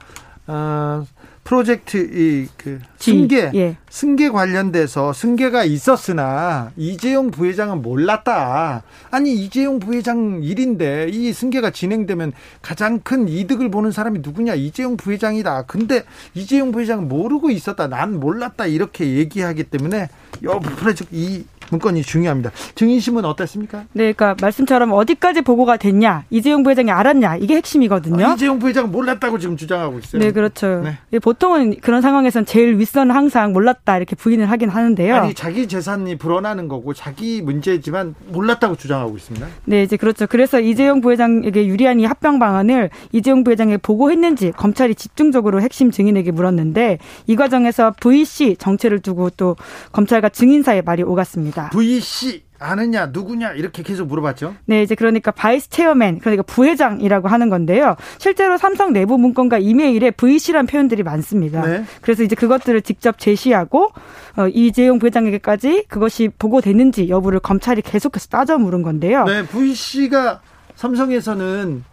[0.48, 1.06] 어,
[1.44, 3.78] 프로젝트 이그 승계 예.
[3.90, 8.84] 승계 관련돼서 승계가 있었으나 이재용 부회장은 몰랐다.
[9.12, 12.32] 아니 이재용 부회장 일인데 이 승계가 진행되면
[12.62, 14.56] 가장 큰 이득을 보는 사람이 누구냐?
[14.56, 15.64] 이재용 부회장이다.
[15.64, 17.88] 근데 이재용 부회장은 모르고 있었다.
[17.88, 18.66] 난 몰랐다.
[18.66, 20.08] 이렇게 얘기하기 때문에
[20.44, 22.52] 요 프로젝트 이 문건이 중요합니다.
[22.76, 23.86] 증인심은 어땠습니까?
[23.93, 28.26] 네, 그러니까 말씀처럼 어디까지 보고가 됐냐, 이재용 부회장이 알았냐 이게 핵심이거든요.
[28.26, 30.21] 아, 이재용 부회장은 몰랐다고 지금 주장하고 있어요.
[30.21, 30.82] 네, 그렇죠.
[30.84, 30.97] 네.
[31.13, 35.15] 예, 보통은 그런 상황에선 제일 윗선은 항상 몰랐다 이렇게 부인을 하긴 하는데요.
[35.15, 39.47] 아니 자기 재산이 불어나는 거고 자기 문제지만 몰랐다고 주장하고 있습니다.
[39.65, 40.28] 네, 이제 그렇죠.
[40.28, 46.99] 그래서 이재용 부회장에게 유리한 이 합병 방안을 이재용 부회장에 보고했는지 검찰이 집중적으로 핵심 증인에게 물었는데
[47.28, 49.56] 이 과정에서 VC 정체를 두고 또
[49.91, 51.53] 검찰과 증인 사이 말이 오갔습니다.
[51.72, 54.56] VC 아느냐 누구냐 이렇게 계속 물어봤죠.
[54.66, 57.96] 네, 이제 그러니까 Vice Chairman, 그러니까 부회장이라고 하는 건데요.
[58.18, 61.66] 실제로 삼성 내부 문건과 이메일에 VC란 표현들이 많습니다.
[61.66, 61.84] 네.
[62.02, 63.92] 그래서 이제 그것들을 직접 제시하고
[64.38, 69.26] 어, 이재용 부회장에게까지 그것이 보고됐는지 여부를 검찰이 계속해서 따져 물은 건데요.
[69.26, 70.42] 네, VC가
[70.76, 71.84] 삼성에서는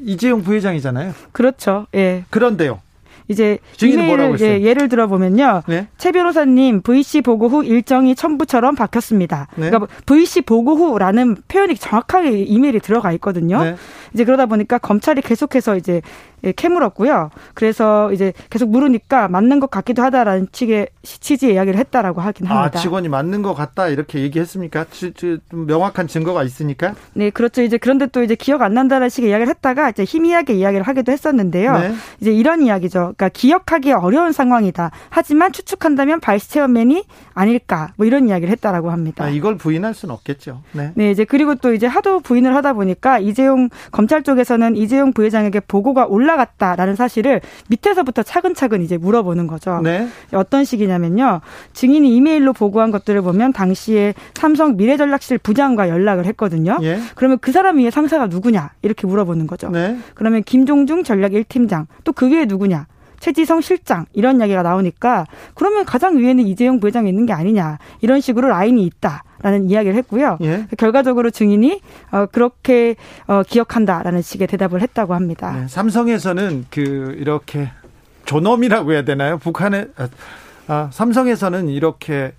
[0.00, 1.14] 이재용 부회장이잖아요.
[1.32, 1.86] 그렇죠.
[1.94, 2.24] 예.
[2.30, 2.80] 그런데요.
[3.28, 4.38] 이제 이메일을?
[4.40, 5.62] 예, 예를 들어 보면요.
[5.66, 5.88] 네.
[5.96, 9.48] 최 변호사님 VC 보고 후 일정이 첨부처럼 바뀌었습니다.
[9.56, 9.70] 네.
[9.70, 13.62] 그러니까 VC 보고 후라는 표현이 정확하게 이메일에 들어가 있거든요.
[13.62, 13.76] 네.
[14.12, 16.02] 이제 그러다 보니까 검찰이 계속해서 이제 예,
[16.52, 17.30] 캐물었고요.
[17.54, 22.78] 그래서 이제 계속 물으니까 맞는 것 같기도 하다라는 취의 취지의 이야기를 했다라고 하긴 아 합니다.
[22.78, 24.86] 직원이 맞는 것 같다 이렇게 얘기했습니까?
[24.90, 26.94] 지- 지- 좀 명확한 증거가 있으니까.
[27.14, 27.62] 네, 그렇죠.
[27.62, 31.78] 이제 그런데 또 이제 기억 안 난다는 식의 이야기를 했다가 이제 희미하게 이야기를 하기도 했었는데요.
[31.78, 31.94] 네.
[32.20, 32.98] 이제 이런 이야기죠.
[33.16, 34.90] 그러니까 기억하기 어려운 상황이다.
[35.10, 37.04] 하지만 추측한다면 Vice Chairman이
[37.34, 37.92] 아닐까.
[37.96, 39.24] 뭐 이런 이야기를 했다라고 합니다.
[39.24, 40.62] 아, 이걸 부인할 수는 없겠죠.
[40.72, 40.92] 네.
[40.94, 46.06] 네, 이제 그리고 또 이제 하도 부인을 하다 보니까 이재용 검찰 쪽에서는 이재용 부회장에게 보고가
[46.06, 49.80] 올라 갔다라는 사실을 밑에서부터 차근차근 이제 물어보는 거죠.
[49.82, 50.08] 네.
[50.32, 51.40] 어떤 식이냐면요.
[51.72, 56.78] 증인이 이메일로 보고한 것들을 보면 당시에 삼성 미래전략실 부장과 연락을 했거든요.
[56.82, 56.98] 예.
[57.14, 59.68] 그러면 그 사람 위에 상사가 누구냐 이렇게 물어보는 거죠.
[59.70, 59.98] 네.
[60.14, 62.86] 그러면 김종중 전략 1팀장 또 그 위에 누구냐?
[63.24, 68.48] 최지성 실장 이런 이야기가 나오니까 그러면 가장 위에는 이재용 부회장이 있는 게 아니냐 이런 식으로
[68.48, 70.36] 라인이 있다 라는 이야기를 했고요.
[70.42, 70.66] 예.
[70.76, 71.80] 결과적으로 증인이
[72.12, 75.56] 어, 그렇게 어, 기억한다라는 식의 대답을 했다고 합니다.
[75.58, 77.70] 네, 삼성에서는 그 이렇게
[78.26, 79.38] 존엄이라고 해야 되나요?
[79.38, 80.08] 북한의 아,
[80.66, 82.32] 아, 삼성에서는 이렇게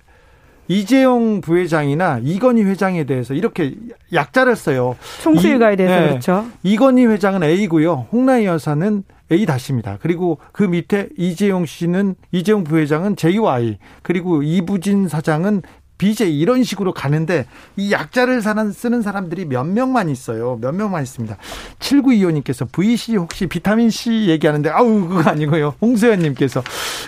[0.68, 3.74] 이재용 부회장이나 이건희 회장에 대해서 이렇게
[4.12, 4.94] 약자를 써요.
[5.22, 6.08] 총수일가에 이- 대해서 네.
[6.10, 6.46] 그렇죠.
[6.62, 8.06] 이건희 회장은 A고요.
[8.12, 9.98] 홍나희 여사는 A 다십니다.
[10.00, 15.62] 그리고 그 밑에 이재용 씨는 이재용 부회장은 JY 그리고 이부진 사장은
[15.98, 20.58] BJ 이런 식으로 가는데 이 약자를 사는 쓰는 사람들이 몇 명만 있어요.
[20.60, 21.38] 몇 명만 있습니다.
[21.78, 25.74] 7925님께서 VC 혹시 비타민 C 얘기하는데 아우 그거 아니고요.
[25.80, 26.62] 홍소연 님께서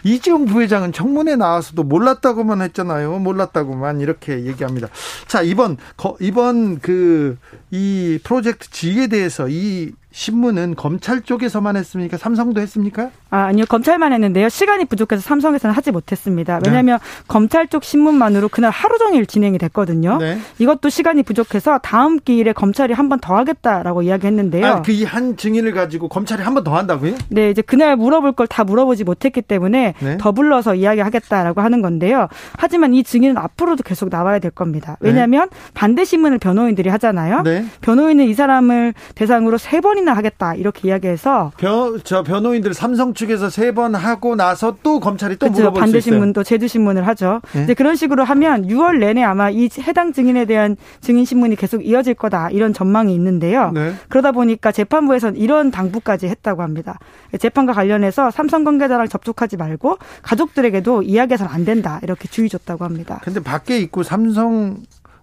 [0.04, 3.18] 이재용 부회장은 청문회 나와서도 몰랐다고만 했잖아요.
[3.18, 4.88] 몰랐다고만 이렇게 얘기합니다.
[5.26, 7.36] 자, 이번 거- 이번 그
[7.70, 12.16] 이 프로젝트 G에 대해서 이 신문은 검찰 쪽에서만 했습니까?
[12.16, 13.10] 삼성도 했습니까?
[13.30, 13.66] 아, 아니요.
[13.68, 14.48] 검찰만 했는데요.
[14.48, 16.58] 시간이 부족해서 삼성에서는 하지 못했습니다.
[16.66, 17.04] 왜냐하면 네.
[17.28, 20.16] 검찰 쪽 신문만으로 그날 하루 종일 진행이 됐거든요.
[20.18, 20.38] 네.
[20.58, 24.66] 이것도 시간이 부족해서 다음 기일에 검찰이 한 번 더 하겠다라고 이야기했는데요.
[24.66, 27.14] 아, 그한 증인을 가지고 검찰이 한 번 더 한다고요?
[27.30, 30.16] 네, 이제 그날 물어볼 걸 다 물어보지 못했기 때문에 네.
[30.18, 32.26] 더 불러서 이야기하겠다라고 하는 건데요.
[32.56, 34.96] 하지만 이 증인은 앞으로도 계속 나와야 될 겁니다.
[35.00, 35.56] 왜냐하면 네.
[35.74, 37.42] 반대 신문을 변호인들이 하잖아요.
[37.42, 37.64] 네.
[37.82, 43.68] 변호인은 이 사람을 대상으로 세 번이나 하겠다 이렇게 이야기해서 변, 저 변호인들 삼성 측에서 세
[43.72, 45.60] 번 하고 나서 또 검찰이 또 그렇죠.
[45.60, 47.40] 물어볼 반대 신문도 제주 신문을 하죠.
[47.52, 47.64] 네.
[47.64, 52.14] 이제 그런 식으로 하면 6월 내내 아마 이 해당 증인에 대한 증인 신문이 계속 이어질
[52.14, 53.70] 거다 이런 전망이 있는데요.
[53.72, 53.92] 네.
[54.08, 56.98] 그러다 보니까 재판부에서는 이런 당부까지 했다고 합니다.
[57.38, 63.20] 재판과 관련해서 삼성 관계자랑 접촉하지 말고 가족들에게도 이야기해서는 안 된다 이렇게 주의 줬다고 합니다.
[63.22, 64.78] 근데 밖에 있고 삼성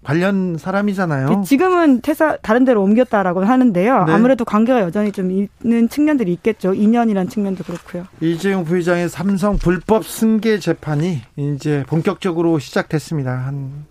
[0.05, 1.29] 관련 사람이잖아요.
[1.29, 4.05] 네, 지금은 퇴사 다른 데로 옮겼다라고 하는데요.
[4.05, 4.13] 네.
[4.13, 6.73] 아무래도 관계가 여전히 좀 있는 측면들이 있겠죠.
[6.73, 8.05] 2년이라는 측면도 그렇고요.
[8.21, 13.31] 이재용 부회장의 삼성 불법 승계 재판이 이제 본격적으로 시작됐습니다.
[13.31, 13.85] 한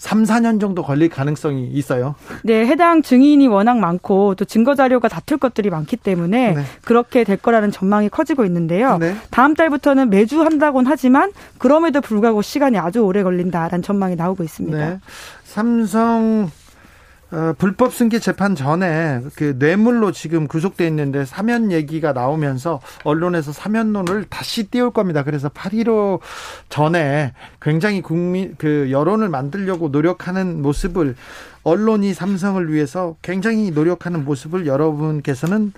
[0.00, 2.14] 3, 4년 정도 걸릴 가능성이 있어요.
[2.42, 6.62] 네, 해당 증인이 워낙 많고 또 증거 자료가 다툴 것들이 많기 때문에 네.
[6.86, 8.96] 그렇게 될 거라는 전망이 커지고 있는데요.
[8.96, 9.14] 네.
[9.30, 14.78] 다음 달부터는 매주 한다곤 하지만 그럼에도 불구하고 시간이 아주 오래 걸린다라는 전망이 나오고 있습니다.
[14.78, 14.98] 네.
[15.44, 16.50] 삼성
[17.32, 24.24] 어, 불법 승계 재판 전에 그 뇌물로 지금 구속돼 있는데 사면 얘기가 나오면서 언론에서 사면론을
[24.24, 25.22] 다시 띄울 겁니다.
[25.22, 26.20] 그래서 8.15
[26.68, 31.14] 전에 굉장히 국민 그 여론을 만들려고 노력하는 모습을
[31.62, 35.72] 언론이 삼성을 위해서 굉장히 노력하는 모습을 여러분께서는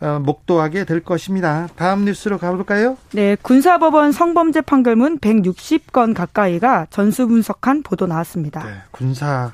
[0.00, 1.68] 어, 목도하게 될 것입니다.
[1.76, 2.96] 다음 뉴스로 가볼까요?
[3.12, 8.64] 네, 군사법원 성범죄 판결문 160건 가까이가 전수 분석한 보도 나왔습니다.
[8.64, 9.52] 네, 군사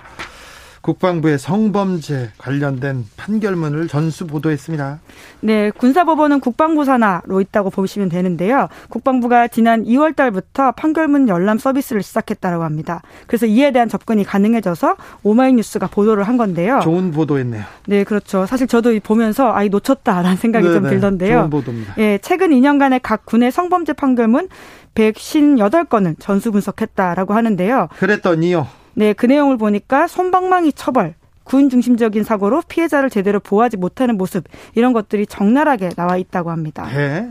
[0.88, 5.00] 국방부의 성범죄 관련된 판결문을 전수 보도했습니다.
[5.40, 8.68] 네, 군사법원은 국방부 산하로 있다고 보시면 되는데요.
[8.88, 13.02] 국방부가 지난 2월 달부터 판결문 열람 서비스를 시작했다고 합니다.
[13.26, 16.80] 그래서 이에 대한 접근이 가능해져서 오마이뉴스가 보도를 한 건데요.
[16.82, 17.64] 좋은 보도했네요.
[17.86, 18.46] 네, 그렇죠.
[18.46, 20.90] 사실 저도 보면서 아이 놓쳤다라는 생각이 네네, 좀 네.
[20.90, 21.38] 들던데요.
[21.40, 21.94] 좋은 보도입니다.
[21.98, 24.48] 예, 최근 2년간의 각 군의 성범죄 판결문
[24.94, 27.88] 158건을 전수 분석했다라고 하는데요.
[27.98, 28.77] 그랬더니요.
[28.98, 34.42] 네, 그 내용을 보니까 손방망이 처벌, 군 중심적인 사고로 피해자를 제대로 보호하지 못하는 모습
[34.74, 36.84] 이런 것들이 적나라하게 나와 있다고 합니다.
[36.92, 37.30] 네.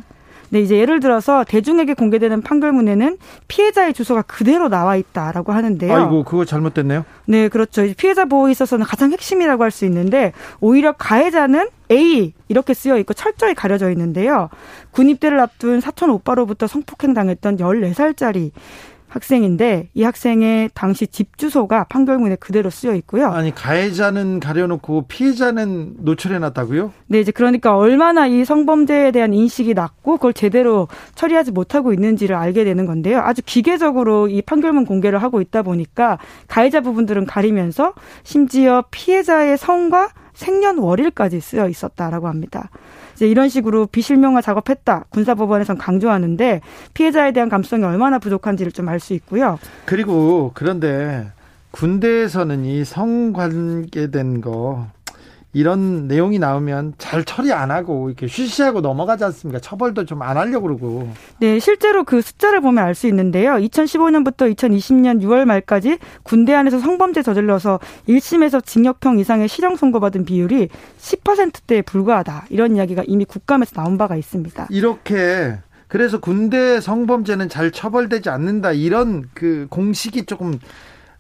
[0.50, 3.18] 네, 이제 예를 들어서 대중에게 공개되는 판결문에는
[3.50, 5.94] 피해자의 주소가 그대로 나와 있다라고 하는데요.
[5.94, 7.04] 아이고, 그거 잘못됐네요.
[7.26, 7.84] 네, 그렇죠.
[7.98, 13.54] 피해자 보호에 있어서는 가장 핵심이라고 할 수 있는데 오히려 가해자는 A 이렇게 쓰여 있고 철저히
[13.54, 14.48] 가려져 있는데요.
[14.92, 18.52] 군 입대를 앞둔 사촌 오빠로부터 성폭행 당했던 14살짜리
[19.08, 23.28] 학생인데 이 학생의 당시 집 주소가 판결문에 그대로 쓰여 있고요.
[23.28, 26.92] 아니 가해자는 가려놓고 피해자는 노출해놨다고요?
[27.08, 32.64] 네, 이제 그러니까 얼마나 이 성범죄에 대한 인식이 낮고 그걸 제대로 처리하지 못하고 있는지를 알게
[32.64, 33.20] 되는 건데요.
[33.20, 36.18] 아주 기계적으로 이 판결문 공개를 하고 있다 보니까
[36.48, 37.94] 가해자 부분들은 가리면서
[38.24, 42.70] 심지어 피해자의 성과 생년월일까지 쓰여 있었다라고 합니다.
[43.18, 45.06] 이제 이런 식으로 비실명화 작업했다.
[45.10, 46.62] 군사법원에선 강조하는데
[46.94, 49.58] 피해자에 대한 감성이 얼마나 부족한지를 좀 알 수 있고요.
[49.86, 51.28] 그리고 그런데
[51.72, 54.88] 군대에서는 이 성관계된 거
[55.58, 59.60] 이런 내용이 나오면 잘 처리 안 하고 이렇게 쉬쉬하고 넘어가지 않습니까?
[59.60, 61.10] 처벌도 좀 안 하려고 그러고.
[61.40, 63.54] 네, 실제로 그 숫자를 보면 알 수 있는데요.
[63.54, 71.82] 2015년부터 2020년 6월 말까지 군대 안에서 성범죄 저질러서 1심에서 징역형 이상의 실형 선고받은 비율이 10%대에
[71.82, 72.46] 불과하다.
[72.50, 74.68] 이런 이야기가 이미 국감에서 나온 바가 있습니다.
[74.70, 80.60] 이렇게 그래서 군대 성범죄는 잘 처벌되지 않는다 이런 그 공식이 조금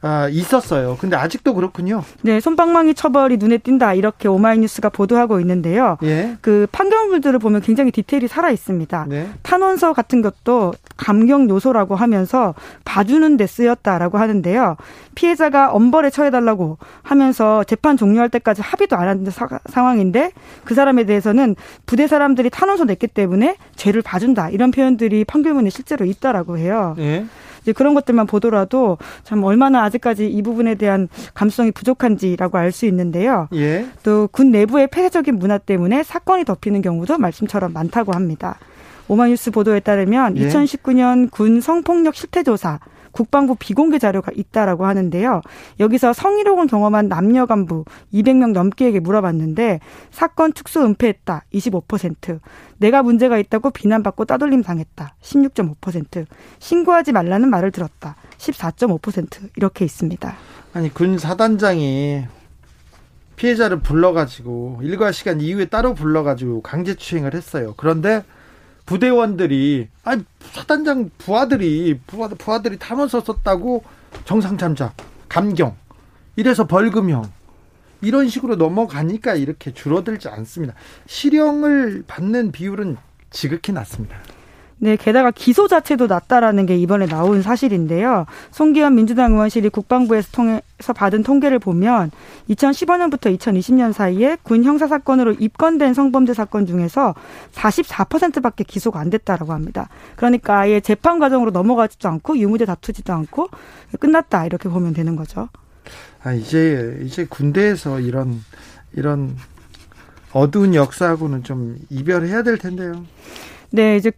[0.01, 0.95] 아, 있었어요.
[0.99, 2.03] 근데 아직도 그렇군요.
[2.21, 5.97] 네, 손방망이 처벌이 눈에 띈다 이렇게 오마이뉴스가 보도하고 있는데요.
[6.03, 6.38] 예.
[6.41, 9.05] 그 판결문들을 보면 굉장히 디테일이 살아 있습니다.
[9.10, 9.27] 네.
[9.41, 12.53] 탄원서 같은 것도 감경 요소라고 하면서
[12.86, 14.77] 봐주는 데 쓰였다라고 하는데요.
[15.15, 19.25] 피해자가 엄벌에 처해달라고 하면서 재판 종료할 때까지 합의도 안 하는
[19.65, 20.31] 상황인데
[20.63, 21.55] 그 사람에 대해서는
[21.88, 26.95] 부대 사람들이 탄원서 냈기 때문에 죄를 봐준다 이런 표현들이 판결문에 실제로 있다라고 해요.
[26.99, 27.25] 예.
[27.67, 33.47] 이제 그런 것들만 보더라도 참 얼마나 아직까지 이 부분에 대한 감성이 부족한지라고 알 수 있는데요.
[33.53, 33.86] 예.
[34.03, 38.58] 또 군 내부의 폐쇄적인 문화 때문에 사건이 덮이는 경우도 말씀처럼 많다고 합니다.
[39.10, 40.47] 오마뉴스 보도에 따르면 예.
[40.47, 42.80] 2019년 군 성폭력 실태조사
[43.17, 45.41] 국방부 비공개 자료가 있다라고 하는데요.
[45.80, 49.80] 여기서 성희롱을 경험한 남녀 간부 200명 넘게에게 물어봤는데
[50.12, 52.39] 사건 특수 은폐했다 25%,
[52.77, 56.27] 내가 문제가 있다고 비난받고 따돌림 당했다 16.5%,
[56.60, 60.36] 신고하지 말라는 말을 들었다 14.5% 이렇게 있습니다.
[60.73, 62.23] 아니 군 사단장이
[63.36, 67.73] 피해자를 불러가지고 일과 시간 이후에 따로 불러가지고 강제 추행을 했어요.
[67.77, 68.23] 그런데
[68.88, 73.84] 부대원들이 아니 사단장 부하들이 부하, 부하들이 타면서 썼다고
[74.26, 74.95] 정상 참작
[75.30, 75.76] 감경
[76.36, 77.30] 이래서 벌금형
[78.02, 80.73] 이런 식으로 넘어가니까 이렇게 줄어들지 않습니다.
[81.06, 82.97] 실형을 받는 비율은
[83.30, 84.17] 지극히 낮습니다.
[84.79, 88.25] 네, 게다가 기소 자체도 낮다라는 게 이번에 나온 사실인데요.
[88.51, 92.11] 송기현 민주당 의원실이 국방부에서 통해서 받은 통계를 보면
[92.49, 97.15] 2015년부터 2020년 사이에 군 형사 사건으로 입건된 성범죄 사건 중에서
[97.53, 99.89] 44%밖에 기소가 안 됐다라고 합니다.
[100.15, 103.49] 그러니까 아예 재판 과정으로 넘어가지도 않고 유무죄 다투지도 않고
[103.99, 105.49] 끝났다 이렇게 보면 되는 거죠.
[106.23, 108.43] 아, 이제 이제 군대에서 이런
[108.93, 109.35] 이런
[110.33, 113.05] 어두운 역사하고는 좀 이별해야 될 텐데요.
[113.69, 114.11] 네, 이제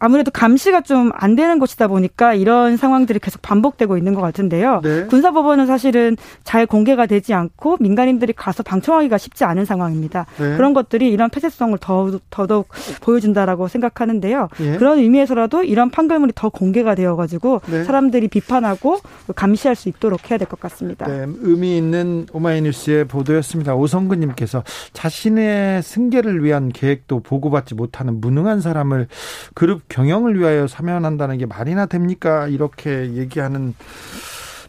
[0.00, 4.80] 아무래도 감시가 좀 안 되는 곳이다 보니까 이런 상황들이 계속 반복되고 있는 것 같은데요.
[4.82, 5.04] 네.
[5.06, 10.26] 군사법원은 사실은 잘 공개가 되지 않고 민간인들이 가서 방청하기가 쉽지 않은 상황입니다.
[10.38, 10.56] 네.
[10.56, 12.68] 그런 것들이 이런 폐쇄성을 더, 더더욱
[13.02, 14.48] 보여준다라고 생각하는데요.
[14.58, 14.76] 네.
[14.78, 17.84] 그런 의미에서라도 이런 판결문이 더 공개가 되어가지고 네.
[17.84, 18.98] 사람들이 비판하고
[19.36, 21.06] 감시할 수 있도록 해야 될 것 같습니다.
[21.06, 23.74] 네, 의미 있는 오마이뉴스의 보도였습니다.
[23.74, 29.06] 오성근님께서 자신의 승계를 위한 계획도 보고받지 못하는 무능한 사람을
[29.54, 32.48] 그룹 경영을 위하여 사면한다는 게 말이나 됩니까?
[32.48, 33.74] 이렇게 얘기하는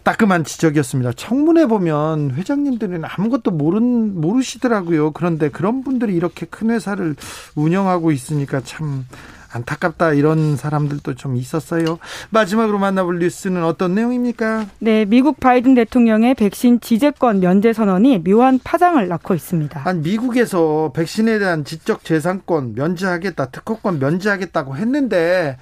[0.03, 1.13] 따끔한 지적이었습니다.
[1.13, 5.11] 청문회 보면 회장님들은 아무것도 모른 모르시더라고요.
[5.11, 7.15] 그런데 그런 분들이 이렇게 큰 회사를
[7.55, 9.05] 운영하고 있으니까 참
[9.53, 11.99] 안타깝다 이런 사람들도 좀 있었어요.
[12.29, 14.65] 마지막으로 만나볼 뉴스는 어떤 내용입니까?
[14.79, 19.79] 네, 미국 바이든 대통령의 백신 지재권 면제 선언이 묘한 파장을 낳고 있습니다.
[19.79, 25.57] 한 미국에서 백신에 대한 지적 재산권 면제하겠다, 특허권 면제하겠다고 했는데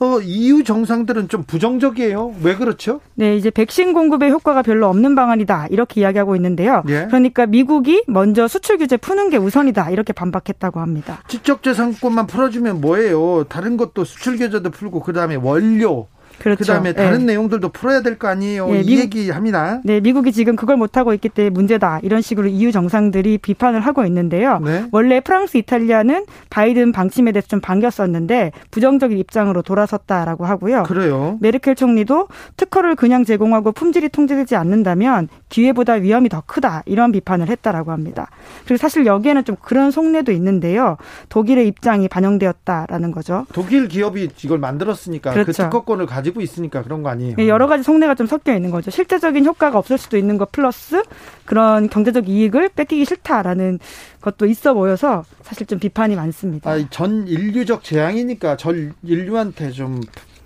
[0.00, 2.34] 어, EU 정상들은 좀 부정적이에요.
[2.42, 3.00] 왜 그렇죠?
[3.14, 5.66] 네, 이제 백신 공급에 효과가 별로 없는 방안이다.
[5.70, 6.84] 이렇게 이야기하고 있는데요.
[6.88, 7.06] 예?
[7.06, 9.90] 그러니까 미국이 먼저 수출 규제 푸는 게 우선이다.
[9.90, 11.22] 이렇게 반박했다고 합니다.
[11.28, 13.44] 지적재산권만 풀어주면 뭐예요?
[13.48, 16.06] 다른 것도 수출 규제도 풀고 그 다음에 원료
[16.38, 16.58] 그렇죠.
[16.58, 17.26] 그다음에 다른 네.
[17.32, 18.68] 내용들도 풀어야 될 거 아니에요.
[18.68, 19.80] 네, 이 얘기합니다.
[19.84, 22.00] 네, 미국이 지금 그걸 못 하고 있기 때문에 문제다.
[22.02, 24.58] 이런 식으로 EU 정상들이 비판을 하고 있는데요.
[24.60, 24.86] 네.
[24.92, 30.82] 원래 프랑스, 이탈리아는 바이든 방침에 대해서 좀 반겼었는데 부정적인 입장으로 돌아섰다라고 하고요.
[30.84, 31.38] 그래요.
[31.40, 36.82] 메르켈 총리도 특허를 그냥 제공하고 품질이 통제되지 않는다면 기회보다 위험이 더 크다.
[36.86, 38.28] 이런 비판을 했다라고 합니다.
[38.64, 40.96] 그리고 사실 여기에는 좀 그런 속내도 있는데요.
[41.28, 43.46] 독일의 입장이 반영되었다라는 거죠.
[43.52, 45.52] 독일 기업이 이걸 만들었으니까 그 그렇죠.
[45.52, 47.36] 그 특허권을 가지고 가지고 있으니까 그런 거 아니에요?
[47.38, 48.90] 예, 여러 가지 속내가 좀 섞여 있는 거죠.
[48.90, 51.02] 실제적인 효과가 없을 수도 있는 것 플러스
[51.44, 53.78] 그런 경제적 이익을 뺏기기 싫다라는
[54.20, 56.70] 것도 있어 보여서 사실 좀 비판이 많습니다.
[56.70, 60.00] 아, 전 인류적 재앙이니까 전 인류한테 좀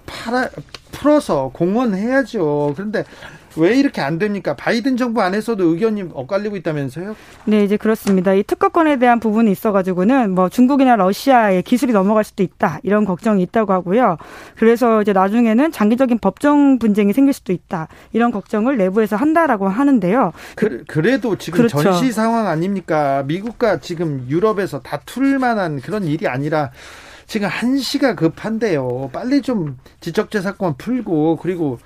[0.07, 0.49] 팔아,
[0.93, 2.75] 풀어서 공헌해야죠.
[2.77, 3.05] 그런데
[3.57, 4.55] 왜 이렇게 안 됩니까?
[4.55, 7.17] 바이든 정부 안에서도 의견이 엇갈리고 있다면서요?
[7.47, 8.35] 네, 이제 그렇습니다.
[8.35, 13.73] 이 특허권에 대한 부분이 있어가지고는 뭐 중국이나 러시아의 기술이 넘어갈 수도 있다 이런 걱정이 있다고
[13.73, 14.17] 하고요.
[14.57, 20.33] 그래서 이제 나중에는 장기적인 법정 분쟁이 생길 수도 있다 이런 걱정을 내부에서 한다라고 하는데요.
[20.57, 21.83] 그, 그래도 지금 그렇죠.
[21.83, 23.23] 전시 상황 아닙니까?
[23.27, 26.71] 미국과 지금 유럽에서 다툴 만한 그런 일이 아니라
[27.27, 29.11] 지금 한시가 급한데요.
[29.13, 31.79] 빨리 좀 지적재산권 풀고 그리고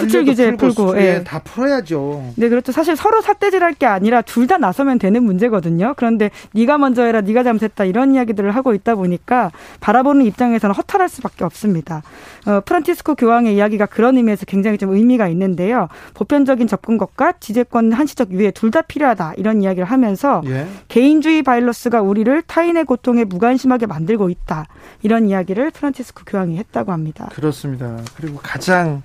[0.00, 1.24] 수출 규제 풀고 예.
[1.24, 2.32] 다 풀어야죠.
[2.36, 2.72] 네, 그렇죠.
[2.72, 5.92] 사실 서로 삿대질할 게 아니라 둘 다 나서면 되는 문제거든요.
[5.96, 11.44] 그런데 네가 먼저 해라, 네가 잘못했다 이런 이야기들을 하고 있다 보니까 바라보는 입장에서는 허탈할 수밖에
[11.44, 12.02] 없습니다.
[12.46, 15.88] 어, 프란티스코 교황의 이야기가 그런 의미에서 굉장히 좀 의미가 있는데요.
[16.14, 20.66] 보편적인 접근것과 지재권 한시적 유예 둘 다 필요하다 이런 이야기를 하면서 예.
[20.88, 24.66] 개인주의 바이러스가 우리를 타인의 고통에 무관심하게 만들고 있다
[25.02, 27.28] 이런 이야기를 프란티스코 교황이 했다고 합니다.
[27.32, 27.96] 그렇습니다.
[28.16, 29.02] 그리고 가장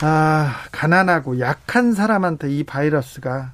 [0.00, 3.52] 아, 가난하고 약한 사람한테 이 바이러스가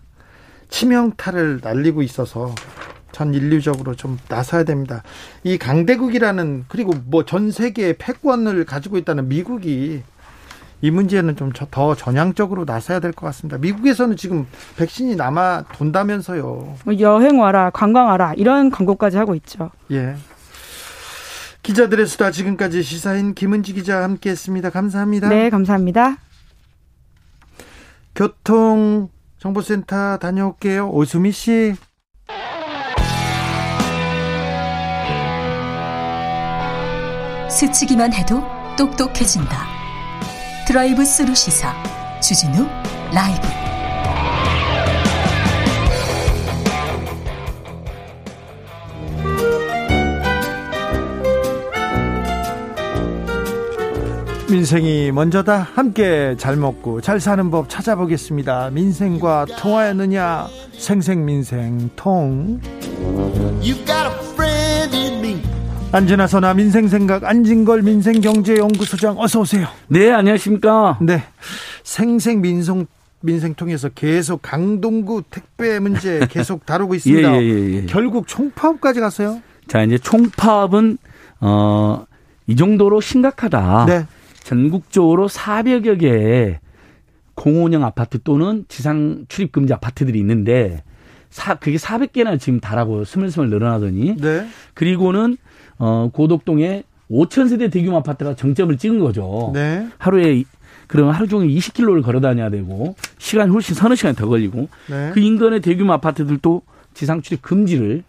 [0.69, 2.55] 치명타를 날리고 있어서
[3.13, 5.03] 전 인류적으로 좀 나서야 됩니다.
[5.43, 10.03] 이 강대국이라는 그리고 뭐 전 세계의 패권을 가지고 있다는 미국이
[10.83, 13.59] 이 문제는 좀 더 전향적으로 나서야 될 것 같습니다.
[13.59, 16.77] 미국에서는 지금 백신이 남아 돈다면서요.
[16.85, 19.71] 뭐 여행 와라, 관광 와라 이런 광고까지 하고 있죠.
[19.91, 20.15] 예.
[21.63, 24.71] 기자들의 수다 지금까지 시사인 김은지 기자 함께했습니다.
[24.71, 25.29] 감사합니다.
[25.29, 26.17] 네, 감사합니다.
[28.15, 30.91] 교통 정보센터 다녀올게요.
[30.91, 31.75] 오수미 씨.
[37.51, 38.43] 스치기만 해도
[38.79, 39.67] 똑똑해진다.
[40.67, 41.75] 드라이브 스루 시사
[42.21, 42.67] 주진우
[43.13, 43.60] 라이브.
[54.51, 55.69] 민생이 먼저다.
[55.75, 58.71] 함께 잘 먹고 잘 사는 법 찾아보겠습니다.
[58.71, 60.49] 민생과 통하였느냐?
[60.73, 62.61] 생생민생 통.
[65.93, 69.67] 안진아 선아 민생 생각 안진걸 민생경제연구소장 어서 오세요.
[69.89, 70.99] 네 안녕하십니까.
[71.01, 71.23] 네
[71.85, 72.87] 생생민생
[73.21, 77.37] 민생통해서 계속 강동구 택배 문제 계속 다루고 있습니다.
[77.37, 77.87] 예, 예, 예, 예.
[77.87, 79.41] 결국 총파업까지 갔어요.
[79.69, 80.99] 자 이제 총파업은
[81.41, 82.05] 어,
[82.47, 83.87] 이 정도로 심각하다.
[83.87, 84.07] 네.
[84.51, 86.59] 전국적으로 400여 개의
[87.37, 90.83] 공원형 아파트 또는 지상 출입 금지 아파트들이 있는데
[91.31, 94.49] 사, 그게 400개나 지금 달하고 스물스물 늘어나더니 네.
[94.75, 95.37] 그리고는
[95.79, 99.53] 어, 고덕동에 5천 세대 대규모 아파트가 정점을 찍은 거죠.
[99.55, 99.87] 네.
[99.99, 100.43] 하루에
[100.89, 105.13] 그러면 하루 종일 20km를 걸어 다녀야 되고 시간이 훨씬 서너 시간 더 걸리고 네.
[105.15, 106.63] 그 인근의 대규모 아파트들도
[106.95, 108.03] 지상 출입 금지를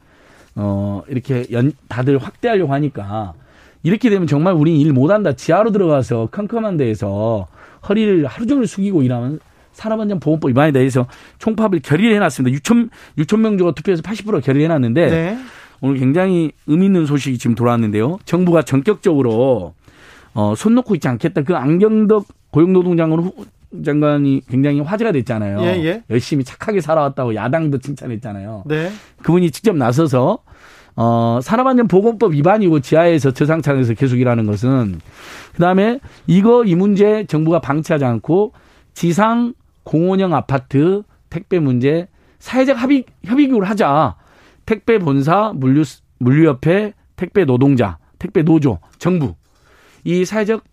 [0.55, 3.35] 어 이렇게 연 다들 확대하려고 하니까
[3.83, 5.33] 이렇게 되면 정말 우리 일 못한다.
[5.33, 7.47] 지하로 들어가서 컴컴한 데에서
[7.87, 9.39] 허리를 하루 종일 숙이고 일하면
[9.73, 11.07] 산업안전보건법 위반에 대해서
[11.39, 12.57] 총파업을 결의를 해놨습니다.
[12.59, 15.37] 6천 6천 명 정도 투표해서 80% 결의를 해놨는데 네.
[15.79, 18.19] 오늘 굉장히 의미 있는 소식이 지금 돌아왔는데요.
[18.25, 19.73] 정부가 전격적으로
[20.33, 21.41] 어, 손 놓고 있지 않겠다.
[21.41, 23.31] 그 안경덕 고용노동장관
[23.83, 25.61] 장관이 굉장히 화제가 됐잖아요.
[25.61, 26.03] 예, 예.
[26.09, 28.63] 열심히 착하게 살아왔다고 야당도 칭찬했잖아요.
[28.67, 28.91] 네.
[29.23, 30.39] 그분이 직접 나서서
[30.95, 34.99] 어, 산업안전보건법 위반이고 지하에서 저상층에서 계속 일하는 것은
[35.53, 38.53] 그다음에 이거 이 문제 정부가 방치하지 않고
[38.93, 42.07] 지상 공원형 아파트 택배 문제
[42.39, 44.15] 사회적 합의 협의기구를 하자.
[44.65, 45.83] 택배 본사, 물류
[46.19, 49.35] 물류협회, 택배 노동자, 택배 노조, 정부
[50.03, 50.63] 이 사회적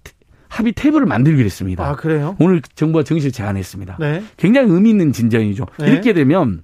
[0.48, 1.86] 합의 테이블을 만들기로 했습니다.
[1.86, 2.36] 아, 그래요?
[2.40, 3.98] 오늘 정부가 정식 제안했습니다.
[4.00, 4.22] 네.
[4.36, 5.66] 굉장히 의미 있는 진전이죠.
[5.78, 5.90] 네.
[5.90, 6.62] 이렇게 되면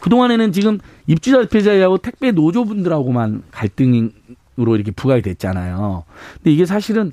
[0.00, 6.04] 그동안에는 지금 입주자 대표자하고 택배 노조분들하고만 갈등으로 이렇게 부각이 됐잖아요.
[6.36, 7.12] 근데 이게 사실은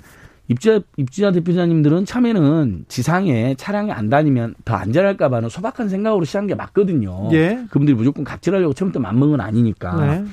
[0.50, 7.30] 입주자, 입주자 대표자님들은 처음에는 지상에 차량이 안 다니면 더 안전할까봐는 소박한 생각으로 시작한 게 맞거든요.
[7.34, 7.66] 예.
[7.70, 10.06] 그분들이 무조건 갑질하려고 처음부터 맘먹은 건 아니니까.
[10.06, 10.24] 네.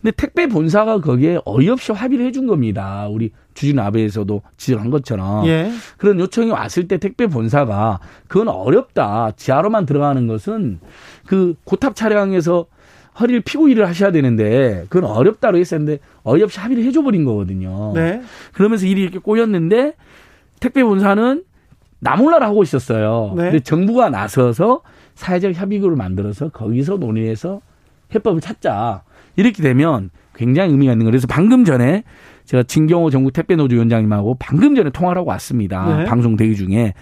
[0.00, 3.08] 근데 택배 본사가 거기에 어이없이 합의를 해준 겁니다.
[3.10, 5.46] 우리 주진 아베에서도 지적한 것처럼.
[5.46, 5.70] 예.
[5.96, 9.32] 그런 요청이 왔을 때 택배 본사가 그건 어렵다.
[9.36, 10.78] 지하로만 들어가는 것은
[11.26, 12.66] 그 고탑 차량에서
[13.18, 17.92] 허리를 피고 일을 하셔야 되는데 그건 어렵다고 했었는데 어이없이 합의를 해줘 버린 거거든요.
[17.94, 18.22] 네.
[18.52, 19.94] 그러면서 일이 이렇게 꼬였는데
[20.60, 21.44] 택배 본사는
[22.00, 23.34] 나 몰라라 하고 있었어요.
[23.36, 23.44] 네.
[23.44, 24.82] 근데 정부가 나서서
[25.14, 27.60] 사회적 협의구를 만들어서 거기서 논의해서
[28.14, 29.02] 해법을 찾자.
[29.36, 31.12] 이렇게 되면 굉장히 의미가 있는 거예요.
[31.12, 32.02] 그래서 방금 전에
[32.44, 35.98] 제가 진경호 전국 택배노조 위원장님하고 방금 전에 통화를 하고 왔습니다.
[35.98, 36.04] 네.
[36.04, 36.92] 방송 대기 중에.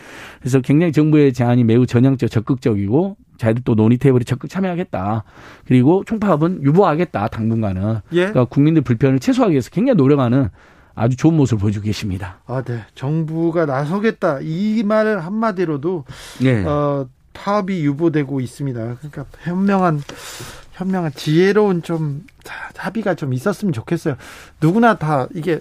[0.40, 5.24] 그래서 굉장히 정부의 제안이 매우 전향적 적극적이고 자기들 또 논의 테이블에 적극 참여하겠다.
[5.66, 7.26] 그리고 총파업은 유보하겠다.
[7.28, 8.00] 당분간은.
[8.12, 8.28] 예.
[8.28, 10.48] 그러니까 국민들 불편을 최소화하기 위해서 굉장히 노력하는
[10.94, 12.40] 아주 좋은 모습을 보여주고 계십니다.
[12.46, 12.85] 아, 네.
[12.94, 14.38] 정부가 나서겠다.
[14.42, 16.05] 이말 한마디로도
[16.40, 16.64] 네.
[16.64, 18.78] 어, 파업이 유보되고 있습니다.
[18.78, 20.02] 그러니까 현명한
[20.72, 22.24] 현명한 지혜로운 좀
[22.76, 24.16] 합의가 좀 있었으면 좋겠어요.
[24.61, 25.61] 누구나 다 이게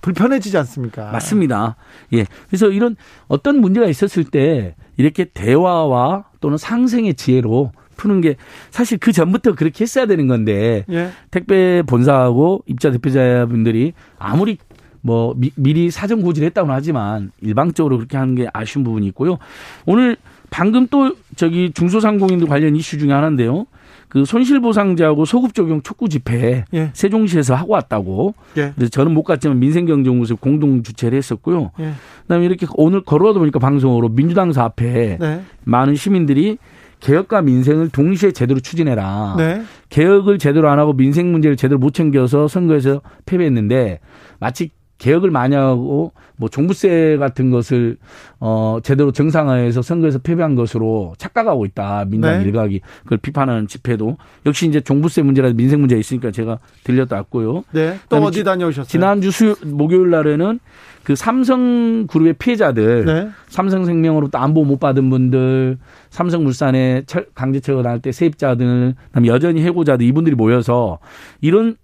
[0.00, 1.10] 불편해지지 않습니까?
[1.10, 1.76] 맞습니다.
[2.14, 2.24] 예.
[2.48, 2.96] 그래서 이런
[3.28, 8.36] 어떤 문제가 있었을 때 이렇게 대화와 또는 상생의 지혜로 푸는 게
[8.70, 11.10] 사실 그 전부터 그렇게 했어야 되는 건데 예.
[11.30, 14.58] 택배 본사하고 입자 대표자분들이 아무리
[15.02, 19.38] 뭐 미, 리 사전 고지를 했다고 하지만 일방적으로 그렇게 하는 게 아쉬운 부분이 있고요.
[19.86, 20.16] 오늘
[20.50, 23.66] 방금 또 저기 중소상공인들 관련 이슈 중에 하나인데요.
[24.10, 26.90] 그 손실보상제하고 소급 적용 촉구 집회 예.
[26.92, 28.34] 세종시에서 하고 왔다고.
[28.56, 28.72] 예.
[28.74, 31.70] 그래서 저는 못 갔지만 민생경제연구소 공동 주최를 했었고요.
[31.78, 31.92] 예.
[32.22, 35.42] 그다음에 이렇게 오늘 걸어다 보니까 방송으로 민주당사 앞에 네.
[35.64, 36.58] 많은 시민들이
[36.98, 39.36] 개혁과 민생을 동시에 제대로 추진해라.
[39.38, 39.62] 네.
[39.90, 44.00] 개혁을 제대로 안 하고 민생 문제를 제대로 못 챙겨서 선거에서 패배했는데
[44.40, 47.96] 마치 개혁을 많이 하고 뭐 종부세 같은 것을
[48.38, 52.44] 어 제대로 정상화해서 선거에서 패배한 것으로 착각하고 있다 민당 네.
[52.44, 57.64] 일각이 그걸 비판하는 집회도 역시 이제 종부세 문제라든 민생 문제가 있으니까 제가 들렸다 왔고요.
[57.72, 57.98] 네.
[58.08, 58.86] 또 어디 다녀오셨어요?
[58.88, 60.60] 지난주 수 목요일 날에는
[61.02, 63.28] 그 삼성 그룹의 피해자들, 네.
[63.48, 65.78] 삼성생명으로 또 안보 못 받은 분들,
[66.10, 70.98] 삼성물산에 강제철거 당할 때 세입자들, 그다음에 여전히 해고자들 이분들이 모여서
[71.40, 71.76] 이런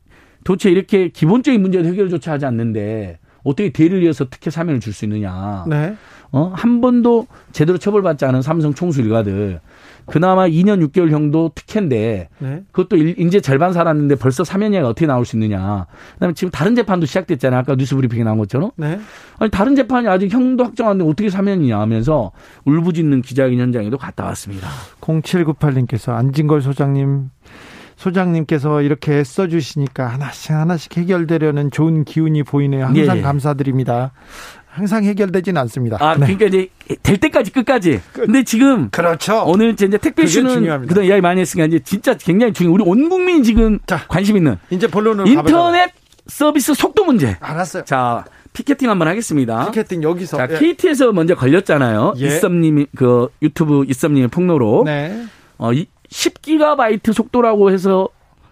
[0.47, 5.64] 도대체 이렇게 기본적인 문제를 해결조차 하지 않는데 어떻게 대를 이어서 특혜 사면을 줄 수 있느냐.
[5.66, 5.97] 네.
[6.30, 6.53] 어?
[6.55, 9.61] 한 번도 제대로 처벌받지 않은 삼성 총수 일가들
[10.07, 12.62] 그나마 2년 6개월 정도 특혜인데 네.
[12.70, 15.86] 그것도 이제 절반 살았는데 벌써 사면이가 어떻게 나올 수 있느냐.
[16.14, 17.59] 그다음에 지금 다른 재판도 시작됐잖아요.
[17.59, 18.70] 아까 뉴스 브리핑에 나온 것처럼.
[18.76, 19.01] 네.
[19.40, 22.30] 아니 다른 재판이 아직 형도 확정 안 되는데 어떻게 사면이냐 하면서
[22.66, 24.68] 울부짖는 기자회견 현장에도 갔다 왔습니다.
[25.01, 27.30] 0798님께서 안진걸 소장님
[27.97, 32.86] 소장님께서 이렇게 써주시니까 하나씩 하나씩 해결되려는 좋은 기운이 보이네요.
[32.86, 33.22] 항상 예, 예.
[33.22, 34.12] 감사드립니다.
[34.66, 35.97] 항상 해결되지는 않습니다.
[36.01, 36.26] 아, 네.
[36.26, 36.68] 그러니까 이제
[37.03, 38.01] 될 때까지 끝까지.
[38.12, 39.42] 근데 지금 그렇죠.
[39.47, 42.72] 오늘 이제 택배쇼는 그런 이야기 많이 했으니까 이제 진짜 굉장히 중요.
[42.72, 45.90] 우리 온 국민이 지금 자, 관심 있는 이제 본론으로 인터넷.
[46.26, 47.36] 서비스 속도 문제.
[47.40, 47.84] 알았어요.
[47.84, 49.70] 자, 피켓팅 한번 하겠습니다.
[49.70, 50.36] 피켓팅 여기서.
[50.36, 50.59] 자, 예.
[50.59, 52.14] KT에서 먼저 걸렸잖아요.
[52.18, 52.26] 예.
[52.26, 54.82] 이썸님 그 유튜브 이썸님의 폭로로.
[54.84, 55.24] 네.
[55.59, 55.70] 어,
[56.16, 58.08] 10기가바이트 속도라고 해서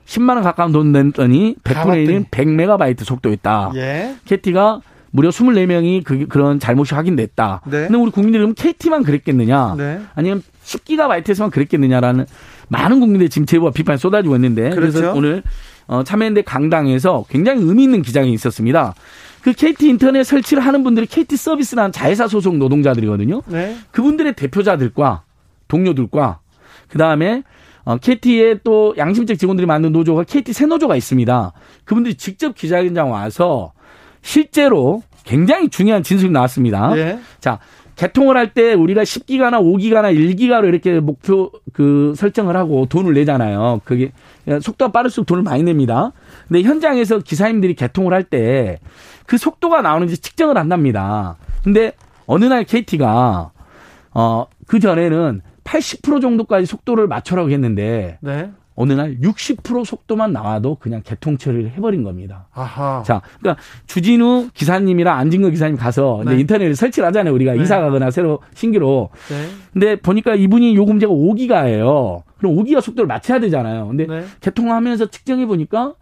[0.06, 3.72] 10만 원 가까운 돈 냈더니 100분의 1은 100메가바이트 속도였다.
[3.76, 4.16] 예.
[4.26, 7.62] KT가 무려 24명이 그, 그런 잘못이 확인됐다.
[7.66, 7.86] 네.
[7.86, 9.76] 근데 우리 국민들이 그럼 KT만 그랬겠느냐?
[9.78, 10.00] 네.
[10.14, 12.26] 아니면 10기가바이트에서만 그랬겠느냐라는
[12.68, 14.98] 많은 국민들이 지금 제보와 비판이 쏟아지고 있는데 그렇죠.
[14.98, 15.42] 그래서 오늘
[15.86, 18.94] 어, 참여연대 강당에서 굉장히 의미 있는 기장이 있었습니다.
[19.42, 23.42] 그 KT 인터넷 설치를 하는 분들이 KT 서비스라는 자회사 소속 노동자들이거든요.
[23.46, 23.76] 네.
[23.90, 25.22] 그분들의 대표자들과
[25.68, 26.40] 동료들과
[26.94, 27.42] 그 다음에
[27.84, 31.52] 어, KT의 또 양심적 직원들이 만든 노조가 KT 새노조가 있습니다.
[31.84, 33.72] 그분들이 직접 기자회견장 와서
[34.22, 36.94] 실제로 굉장히 중요한 진술이 나왔습니다.
[36.94, 37.18] 네.
[37.40, 37.58] 자,
[37.96, 43.80] 개통을 할 때 우리가 10기가나 5기가나 1기가로 이렇게 목표 그 설정을 하고 돈을 내잖아요.
[43.84, 44.12] 그게
[44.46, 46.12] 속도가 빠를수록 돈을 많이 냅니다.
[46.46, 48.78] 근데 현장에서 기사님들이 개통을 할 때
[49.26, 51.38] 그 속도가 나오는지 측정을 한답니다.
[51.64, 51.92] 근데
[52.26, 53.50] 어느 날 KT가
[54.12, 58.50] 어, 그 전에는 80% 정도까지 속도를 맞춰라고 했는데 네.
[58.76, 62.48] 어느 날 60% 속도만 나와도 그냥 개통 처리를 해버린 겁니다.
[62.52, 63.02] 아하.
[63.04, 66.32] 자, 그러니까 주진우 기사님이랑 안진거 기사님 가서 네.
[66.32, 67.32] 이제 인터넷에 설치를 하잖아요.
[67.34, 67.62] 우리가 네.
[67.62, 69.10] 이사 가거나 새로 신기로.
[69.28, 69.48] 네.
[69.72, 72.22] 근데 보니까 이분이 요금제가 5기가예요.
[72.38, 73.86] 그럼 5기가 속도를 맞춰야 되잖아요.
[73.86, 74.24] 근데 네.
[74.40, 75.94] 개통하면서 측정해 보니까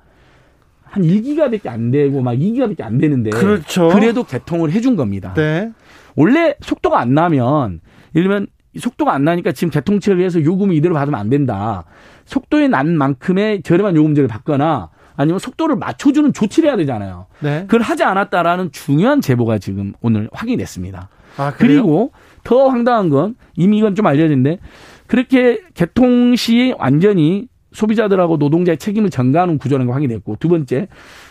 [0.82, 3.88] 한 1기가밖에 안 되고 막 2기가밖에 안 되는데 그렇죠.
[3.88, 5.34] 그래도 개통을 해준 겁니다.
[5.34, 5.70] 네.
[6.16, 7.80] 원래 속도가 안 나면
[8.14, 8.46] 예를 들면
[8.78, 11.84] 속도가 안 나니까 지금 개통 처리해서 요금을 이대로 받으면 안 된다.
[12.24, 17.26] 속도에 난 만큼의 저렴한 요금제를 받거나 아니면 속도를 맞춰주는 조치를 해야 되잖아요.
[17.40, 17.62] 네.
[17.62, 21.08] 그걸 하지 않았다라는 중요한 제보가 지금 오늘 확인이 됐습니다.
[21.36, 22.12] 아, 그리고
[22.44, 24.58] 더 황당한 건 이미 이건 좀 알려진데
[25.06, 30.88] 그렇게 개통 시 완전히 소비자들하고 노동자의 책임을 전가하는 구조라는 게 확인됐고 두 번째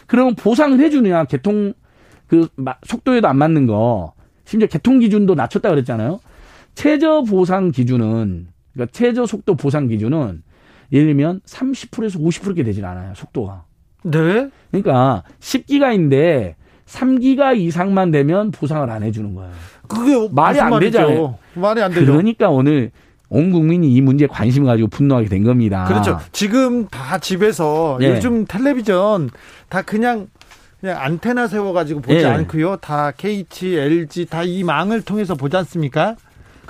[0.07, 1.73] 그러면 보상을 해주느냐 개통
[2.27, 2.47] 그
[2.83, 4.13] 속도에도 안 맞는 거
[4.45, 6.19] 심지어 개통 기준도 낮췄다 그랬잖아요.
[6.75, 10.43] 최저 보상 기준은 그러니까 최저 속도 보상 기준은
[10.91, 13.13] 예를 들면 30%에서 50%게 되질 않아요.
[13.15, 13.63] 속도가.
[14.03, 14.49] 네.
[14.71, 16.55] 그러니까 10기가인데
[16.85, 19.51] 3기가 이상만 되면 보상을 안 해주는 거예요.
[19.87, 20.97] 그게 말이 안 말이죠.
[20.97, 21.37] 되잖아요.
[21.53, 22.05] 말이 안 되죠.
[22.11, 22.91] 그러니까 오늘
[23.29, 25.85] 온 국민이 이 문제에 관심 가지고 분노하게 된 겁니다.
[25.85, 26.19] 그렇죠.
[26.33, 28.09] 지금 다 집에서 네.
[28.15, 29.29] 요즘 텔레비전
[29.69, 30.27] 다 그냥
[30.81, 32.25] 그냥 안테나 세워가지고 보지 네.
[32.25, 32.77] 않고요.
[32.77, 36.15] 다 KT, LG 다 이 망을 통해서 보지 않습니까?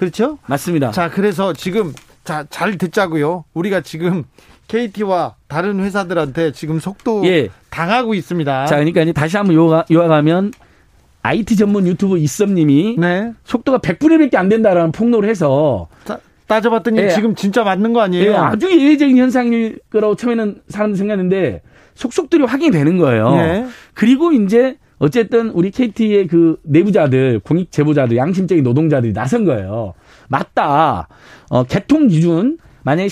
[0.01, 0.39] 그렇죠?
[0.47, 0.89] 맞습니다.
[0.89, 1.93] 자, 그래서 지금
[2.23, 3.45] 자, 잘 듣자고요.
[3.53, 4.23] 우리가 지금
[4.67, 7.49] KT와 다른 회사들한테 지금 속도 예.
[7.69, 8.65] 당하고 있습니다.
[8.65, 9.55] 자, 그러니까 이제 다시 한번
[9.91, 10.53] 요약하면
[11.21, 13.33] IT 전문 유튜브 이썸님이 네.
[13.43, 17.09] 속도가 100분의 1밖에 안 된다라는 폭로를 해서 자, 따져봤더니 예.
[17.09, 18.31] 지금 진짜 맞는 거 아니에요?
[18.31, 21.61] 예, 아주 예외적인 현상일 거라고 처음에는 사람들 생각했는데
[21.93, 23.35] 속속들이 확인이 되는 거예요.
[23.35, 23.67] 네.
[23.93, 29.95] 그리고 이제 어쨌든 우리 KT의 그 내부자들, 공익 제보자들, 양심적인 노동자들이 나선 거예요.
[30.27, 31.07] 맞다.
[31.49, 33.09] 어, 개통 기준 만약에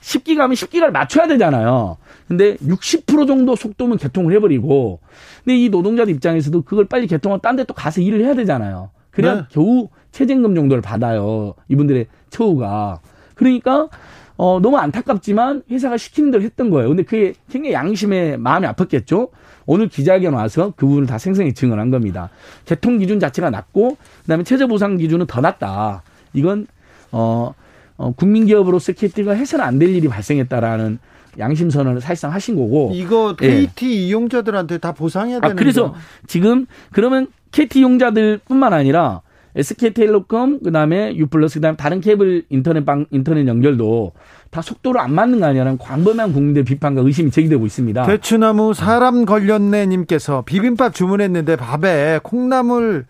[0.00, 1.96] 10, 기가면 10기가를 맞춰야 되잖아요.
[2.26, 4.98] 근데 60% 정도 속도면 개통을 해버리고,
[5.44, 8.90] 근데 이 노동자들 입장에서도 그걸 빨리 개통하고 딴 데 또 가서 일을 해야 되잖아요.
[9.12, 9.42] 그래야 네.
[9.50, 11.54] 겨우 최저임금 정도를 받아요.
[11.68, 13.00] 이분들의 처우가.
[13.34, 13.88] 그러니까
[14.36, 16.88] 어, 너무 안타깝지만 회사가 시키는 대로 했던 거예요.
[16.88, 19.30] 근데 그게 굉장히 양심에 마음이 아팠겠죠.
[19.68, 22.30] 오늘 기자회견 와서 그 부분을 다 생생히 증언한 겁니다.
[22.64, 26.02] 개통 기준 자체가 낮고 그다음에 최저 보상 기준은 더 낮다.
[26.32, 26.66] 이건
[27.12, 27.52] 어,
[27.98, 30.98] 어 국민 기업으로서 KT가 해서는 안 될 일이 발생했다라는
[31.38, 33.92] 양심 선언을 사실상 하신 거고 이거 KT 예.
[34.06, 35.94] 이용자들한테 다 보상해야 되는 아, 그래서
[36.26, 39.20] 지금 그러면 KT 이용자들뿐만 아니라
[39.54, 44.12] SK텔레콤 그다음에 유플러스 그다음에 다른 케이블 인터넷 방 인터넷 연결도
[44.50, 48.04] 다 속도를 안 맞는 거 아니냐는 광범위한 국민들 비판과 의심이 제기되고 있습니다.
[48.04, 53.04] 대추나무 사람 걸렸네 님께서 비빔밥 주문했는데 밥에 콩나물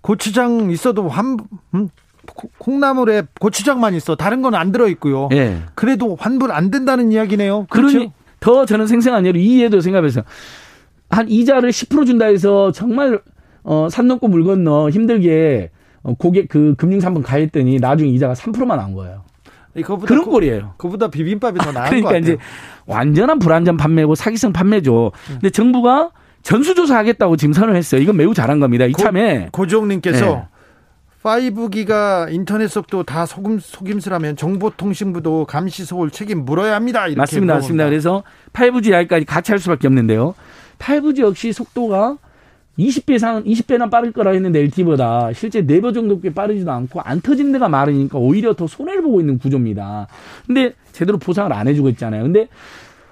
[0.00, 1.38] 고추장 있어도 환
[1.74, 1.88] 음?
[2.58, 5.28] 콩나물에 고추장만 있어 다른 건 안 들어 있고요.
[5.30, 5.62] 네.
[5.74, 7.66] 그래도 환불 안 된다는 이야기네요.
[7.70, 7.92] 그렇죠?
[7.98, 10.22] 그러니 더 저는 생생한 예로 이해도 생각해서
[11.10, 13.20] 한 이자를 10% 준다 해서 정말
[13.62, 15.70] 어, 산 넘고 물 건너 힘들게
[16.02, 19.22] 어, 고객 그 금융상품 가했더니 나중에 이자가 3%만 나온 거예요.
[19.82, 20.74] 그런 고, 꼴이에요.
[20.76, 22.36] 그보다 비빔밥이 더 나은 그러니까 이제
[22.86, 25.12] 완전한 불안전 판매고 사기성 판매죠.
[25.14, 25.32] 음.
[25.34, 26.10] 근데 정부가
[26.42, 28.00] 전수조사 하겠다고 지금 선언했어요.
[28.00, 28.84] 이건 매우 잘한 겁니다.
[28.86, 30.42] 이참에 고종님께서 네.
[31.22, 37.06] 5기가 인터넷 속도 다 속임, 속임수라면 정보통신부도 감시 소홀 책임 물어야 합니다.
[37.14, 37.54] 맞습니다.
[37.54, 37.84] 맞습니다.
[37.84, 38.22] 그래서
[38.52, 40.34] 5G 이야기까지 같이 할 수밖에 없는데요.
[40.78, 42.16] 5G 역시 속도가
[42.78, 47.68] 20배 이상, 20배나 빠를 거라 했는데 LTE보다 실제 4배 정도밖에 빠르지도 않고 안 터진 데가
[47.68, 50.06] 많으니까 오히려 더 손해를 보고 있는 구조입니다.
[50.46, 52.22] 근데 제대로 보상을 안 해주고 있잖아요.
[52.22, 52.48] 근데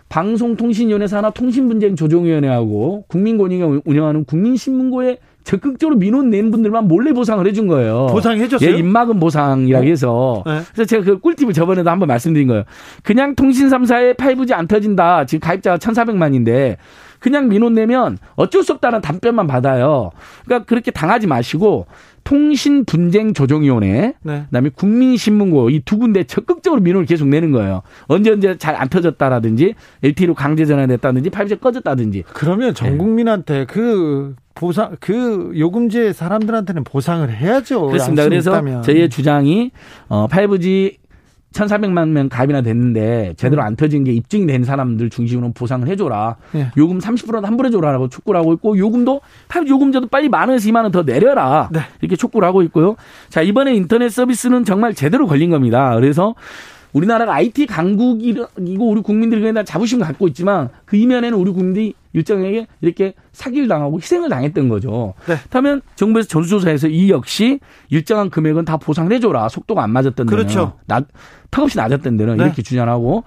[0.09, 8.07] 방송통신위원회 산하 통신분쟁조정위원회하고 국민권익위 운영하는 국민신문고에 적극적으로 민원 낸 분들만 몰래 보상을 해준 거예요.
[8.11, 8.69] 보상해줬어요?
[8.69, 9.89] 예, 입막음 보상이라고 어?
[9.89, 10.43] 해서.
[10.45, 10.61] 네.
[10.75, 12.65] 그래서 제가 그 꿀팁을 저번에도 한번 말씀드린 거예요.
[13.05, 15.25] 그냥 통신 3사에 5G 안 터진다.
[15.27, 16.77] 지금 가입자가 1,400만인데
[17.21, 20.11] 그냥 민원 내면 어쩔 수 없다는 답변만 받아요.
[20.45, 21.87] 그러니까 그렇게 당하지 마시고
[22.25, 24.45] 통신 분쟁 조정위원회, 네.
[24.47, 27.83] 그다음에 국민신문고 이 두 군데 적극적으로 민원을 계속 내는 거예요.
[28.09, 32.25] 언제 언제 잘 안 터졌다라든지 LTE로 강제 전환됐다든지 5G 꺼졌다든지.
[32.33, 32.97] 그러면 전 네.
[32.99, 33.65] 국민한테 네.
[33.67, 37.87] 그 보상 그 요금제 사람들한테는 보상을 해야죠.
[37.87, 38.25] 그렇습니다.
[38.25, 38.83] 그래서 있다면.
[38.83, 39.71] 저희의 주장이
[40.09, 40.97] 어 5G
[41.53, 46.37] 1,400만 명 가입이나 됐는데 제대로 안 터진 게 입증이 된 사람들 중심으로 보상을 해줘라.
[46.53, 46.69] 네.
[46.77, 49.21] 요금 30%도 환불해 줘라라고 촉구를 하고 있고 요금도
[49.67, 51.71] 요금제도 빨리 만 원에서 2만 원 더 내려라.
[51.73, 51.81] 네.
[52.01, 52.97] 이렇게 촉구를 하고 있고요.
[53.31, 55.95] 자 이번에 인터넷 서비스는 정말 제대로 걸린 겁니다.
[55.95, 56.35] 그래서
[56.93, 58.47] 우리나라가 IT 강국이고
[58.91, 64.29] 우리 국민들이 그냥 자부심 갖고 있지만 그 이면에는 우리 국민들이 일정에게 이렇게 사기를 당하고 희생을
[64.29, 65.15] 당했던 거죠.
[65.27, 65.37] 네.
[65.37, 67.61] 그렇다면 정부에서 전수조사에서 이 역시
[67.91, 69.49] 일정한 금액은 다 보상을 해줘라.
[69.49, 70.27] 속도가 안 맞았던 데는.
[70.27, 70.73] 그렇죠.
[70.87, 71.03] 나,
[71.51, 72.45] 턱없이 낮았던 데는 네.
[72.45, 73.25] 이렇게 주장하고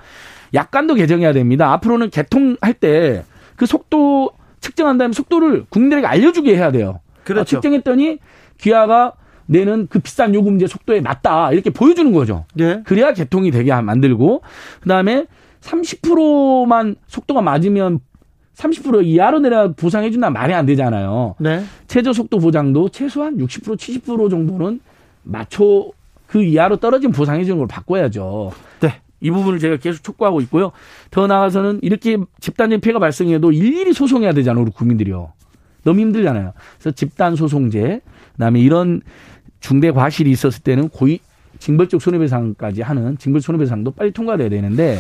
[0.54, 1.72] 약관도 개정해야 됩니다.
[1.72, 3.24] 앞으로는 개통할 때
[3.60, 4.32] 그 속도
[4.62, 7.02] 측정한 다음에 속도를 국민들에게 알려주게 해야 돼요.
[7.26, 7.58] 그렇죠.
[7.58, 8.20] 어, 측정했더니
[8.58, 9.14] 기아가
[9.48, 12.46] 내는 그 비싼 요금제 속도에 맞다 이렇게 보여주는 거죠.
[12.60, 12.82] 예.
[12.86, 14.44] 그래야 개통이 되게 만들고
[14.80, 15.26] 그다음에
[15.60, 18.00] 30%만 속도가 맞으면
[18.60, 21.36] 30% 이하로 내려 보상해 준다 말이 안 되잖아요.
[21.40, 21.64] 네.
[21.88, 24.82] 최저 속도 보장도 최소한 60% 70% 정도는
[25.24, 25.90] 맞춰
[26.28, 28.52] 그 이하로 떨어진 보상해 주는 걸 바꿔야죠.
[28.82, 28.96] 네.
[29.22, 30.72] 이 부분을 제가 계속 촉구하고 있고요.
[31.10, 35.32] 더 나아가서는 이렇게 집단적 피해가 발생해도 일일이 소송해야 되잖아요, 우리 국민들이요.
[35.84, 36.54] 너무 힘들잖아요.
[36.78, 38.02] 그래서 집단 소송제,
[38.34, 39.02] 그다음에 이런
[39.60, 41.20] 중대 과실이 있었을 때는 고의
[41.60, 45.00] 징벌적 손해배상까지 하는 징벌 손해배상도 빨리 통과돼야 되는데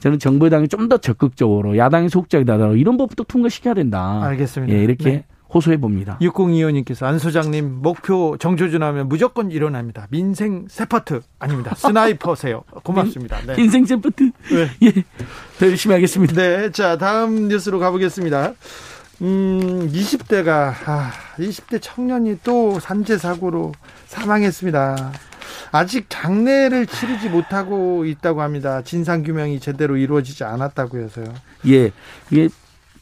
[0.00, 4.22] 저는 정부 당이 좀 더 적극적으로 야당이 속작이다 이런 법도 통과시켜야 된다.
[4.24, 4.74] 알겠습니다.
[4.74, 5.24] 예, 이렇게 네.
[5.52, 6.18] 호소해 봅니다.
[6.20, 10.06] 6025님께서 안 소장님 목표 정조준하면 무조건 일어납니다.
[10.10, 11.74] 민생 세파트 아닙니다.
[11.76, 12.62] 스나이퍼세요.
[12.82, 13.38] 고맙습니다.
[13.46, 13.56] 네.
[13.56, 14.30] 민생 세파트.
[14.50, 14.70] 네.
[14.82, 14.92] 예.
[15.58, 16.34] 더 열심히 하겠습니다.
[16.34, 16.70] 네.
[16.72, 18.54] 자, 다음 뉴스로 가보겠습니다.
[19.22, 23.72] 음, 20대가, 아, 20대 청년이 또 산재 사고로
[24.06, 25.12] 사망했습니다.
[25.72, 28.82] 아직 장례를 치르지 못하고 있다고 합니다.
[28.82, 31.26] 진상 규명이 제대로 이루어지지 않았다고 해서요.
[31.68, 31.90] 예.
[32.30, 32.48] 이게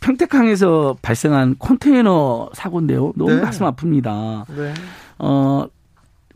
[0.00, 3.12] 평택항에서 발생한 컨테이너 사고인데요.
[3.16, 3.40] 너무 네.
[3.40, 4.44] 가슴 아픕니다.
[4.56, 4.74] 네.
[5.18, 5.66] 어,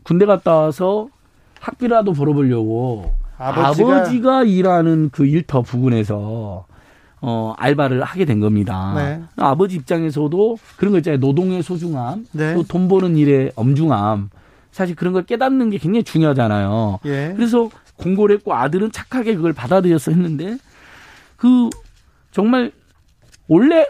[0.03, 1.07] 군대 갔다 와서
[1.59, 6.65] 학비라도 벌어보려고 아버지가, 아버지가 일하는 그 일터 부근에서
[7.21, 8.93] 어, 알바를 하게 된 겁니다.
[8.97, 9.21] 네.
[9.37, 11.19] 아버지 입장에서도 그런 거 있잖아요.
[11.19, 12.53] 노동의 소중함, 네.
[12.53, 14.29] 또돈 버는 일의 엄중함.
[14.73, 16.99] 사실 그런 걸 깨닫는 게 굉장히 중요하잖아요.
[17.05, 17.33] 예.
[17.35, 20.57] 그래서 공고를 했고 아들은 착하게 그걸 받아들여서 했는데
[21.37, 21.69] 그
[22.31, 22.71] 정말
[23.47, 23.85] 원래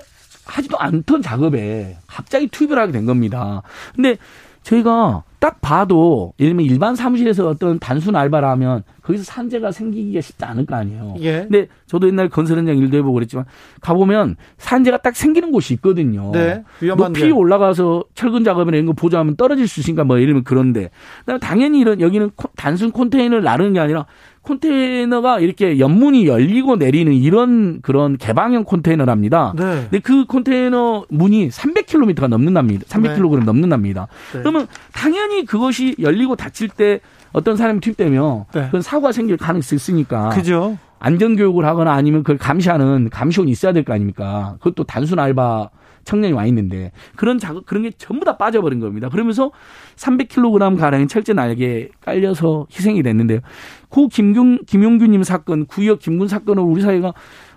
[0.46, 3.62] 하지도 않던 작업에 갑자기 투입을 하게 된 겁니다.
[3.96, 4.18] 근데
[4.64, 10.46] 저희가 딱 봐도 예를 들면 일반 사무실에서 어떤 단순 알바를 하면 거기서 산재가 생기기가 쉽지
[10.46, 11.16] 않을 거 아니에요.
[11.20, 11.42] 예.
[11.42, 13.46] 근데 저도 옛날 건설 현장 일도 해보고 그랬지만
[13.82, 16.32] 가보면 산재가 딱 생기는 곳이 있거든요.
[16.32, 16.64] 네.
[16.96, 20.90] 높이 올라가서 철근 작업이나 이런 거 보조하면 떨어질 수 있으니까 뭐 이러면 그런데
[21.20, 24.06] 그다음에 당연히 이런 여기는 단순 컨테이너를 나르는 게 아니라
[24.44, 29.54] 컨테이너가 이렇게 옆문이 열리고 내리는 이런 그런 개방형 컨테이너랍니다.
[29.58, 29.88] 네.
[29.90, 32.86] 근데 그 컨테이너 문이 300km가 넘는답니다.
[32.86, 33.46] 300kg 네.
[33.46, 34.08] 넘는답니다.
[34.34, 34.40] 네.
[34.40, 37.00] 그러면 당연히 그것이 열리고 닫힐 때
[37.34, 38.66] 어떤 사람이 투입되면 네.
[38.66, 40.30] 그건 사고가 생길 가능성이 있으니까.
[40.30, 40.78] 그죠.
[41.00, 44.56] 안전 교육을 하거나 아니면 그걸 감시하는 감시원이 있어야 될 거 아닙니까?
[44.60, 45.70] 그것도 단순 알바
[46.06, 49.10] 청년이 와 있는데 그런 작업 그런 게 전부 다 빠져버린 겁니다.
[49.10, 49.52] 그러면서
[49.98, 53.40] 300kg 가량의 철제 날개 깔려서 희생이 됐는데요.
[53.90, 57.14] 고 김경 김용규님 사건, 구역 김군 사건으로 우리 사회가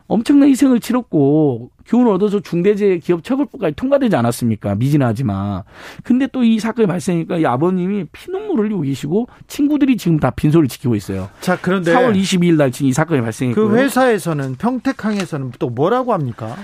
[0.08, 4.74] 엄청난 희생을 치렀고 교훈을 얻어서 중대재해 기업 처벌법까지 통과되지 않았습니까?
[4.74, 5.62] 미진하지만.
[6.02, 10.94] 근데 또 이 사건이 발생하니까 이 아버님이 피눈물 흘리고 계시고 친구들이 지금 다 빈소를 지키고
[10.94, 11.28] 있어요.
[11.40, 16.54] 자, 그런데 4월 22일 날 지금 이 사건이 발생했고 그 회사에서는 평택항에서는 또 뭐라고 합니까?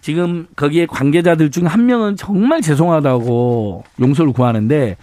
[0.00, 4.96] 지금 거기에 관계자들 중 한 명은 정말 죄송하다고 용서를 구하는데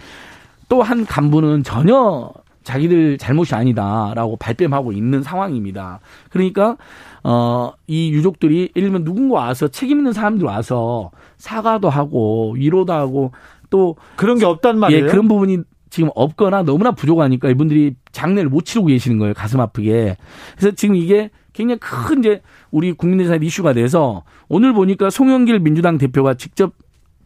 [0.68, 2.30] 또 한 간부는 전혀
[2.62, 6.00] 자기들 잘못이 아니다라고 발뺌하고 있는 상황입니다.
[6.30, 6.76] 그러니까
[7.22, 13.32] 어 이 유족들이 예를 들면 누군가 와서 책임 있는 사람들 와서 사과도 하고 위로도 하고
[13.68, 15.06] 또 그런 게 없단 말이에요.
[15.06, 15.58] 예, 그런 부분이
[15.90, 19.34] 지금 없거나 너무나 부족하니까 이분들이 장례를 못 치르고 계시는 거예요.
[19.34, 20.16] 가슴 아프게.
[20.56, 25.98] 그래서 지금 이게 굉장히 큰 이제 우리 국민들 사이 이슈가 돼서 오늘 보니까 송영길 민주당
[25.98, 26.74] 대표가 직접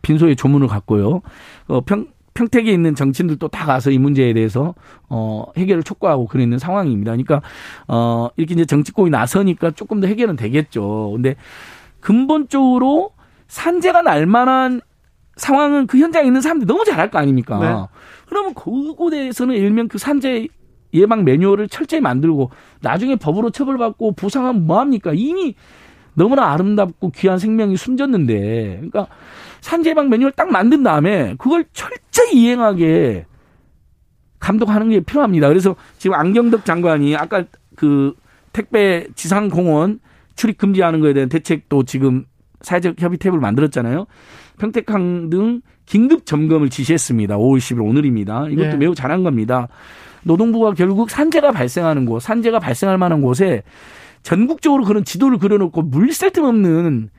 [0.01, 1.21] 빈소의 조문을 갔고요.
[1.67, 4.75] 어, 평, 평택에 있는 정치인들도 다 가서 이 문제에 대해서
[5.09, 7.13] 어 해결을 촉구하고 그러는 상황입니다.
[7.13, 7.41] 그러니까
[7.89, 11.13] 어 이렇게 이제 정치권이 나서니까 조금 더 해결은 되겠죠.
[11.15, 11.37] 근데
[12.01, 13.13] 근본적으로
[13.47, 14.81] 산재가 날 만한
[15.37, 17.59] 상황은 그 현장에 있는 사람들이 너무 잘할 거 아닙니까?
[17.59, 17.99] 네.
[18.29, 20.49] 그러면 그곳에서는 일명 그 산재
[20.93, 25.13] 예방 매뉴얼을 철저히 만들고 나중에 법으로 처벌받고 부상하면 뭐 합니까?
[25.15, 25.55] 이미
[26.15, 29.07] 너무나 아름답고 귀한 생명이 숨졌는데 그러니까
[29.61, 33.27] 산재 예방 매뉴얼 딱 만든 다음에 그걸 철저히 이행하게
[34.39, 35.49] 감독하는 게 필요합니다.
[35.49, 37.45] 그래서 지금 안경덕 장관이 아까
[37.77, 38.15] 그
[38.53, 40.01] 택배 지상공원
[40.37, 42.25] 출입 금지하는 거에 대한 대책도 지금
[42.61, 44.07] 사회적 협의 탭을 만들었잖아요.
[44.59, 47.37] 평택항 등 긴급 점검을 지시했습니다.
[47.37, 48.49] 5월 10일 오늘입니다.
[48.49, 48.77] 이것도 네.
[48.77, 49.69] 매우 잘한 겁니다.
[50.23, 53.63] 노동부가 결국 산재가 발생하는 곳, 산재가 발생할 만한 곳에
[54.25, 57.11] 전국적으로 그런 지도를 그려놓고 물샐 틈 없는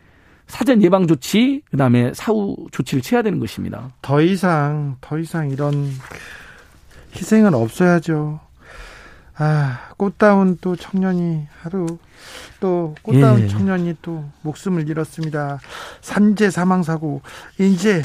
[0.48, 3.92] 사전 예방 조치, 그다음에 사후 조치를 취해야 되는 것입니다.
[4.02, 5.90] 더 이상 더 이상 이런
[7.16, 8.42] 희생은 없어야죠.
[9.38, 11.86] 아, 꽃다운 또 청년이 하루
[12.60, 13.48] 또 꽃다운 예.
[13.48, 15.60] 청년이 또 목숨을 잃었습니다.
[16.02, 17.22] 산재 사망 사고
[17.60, 18.02] 이제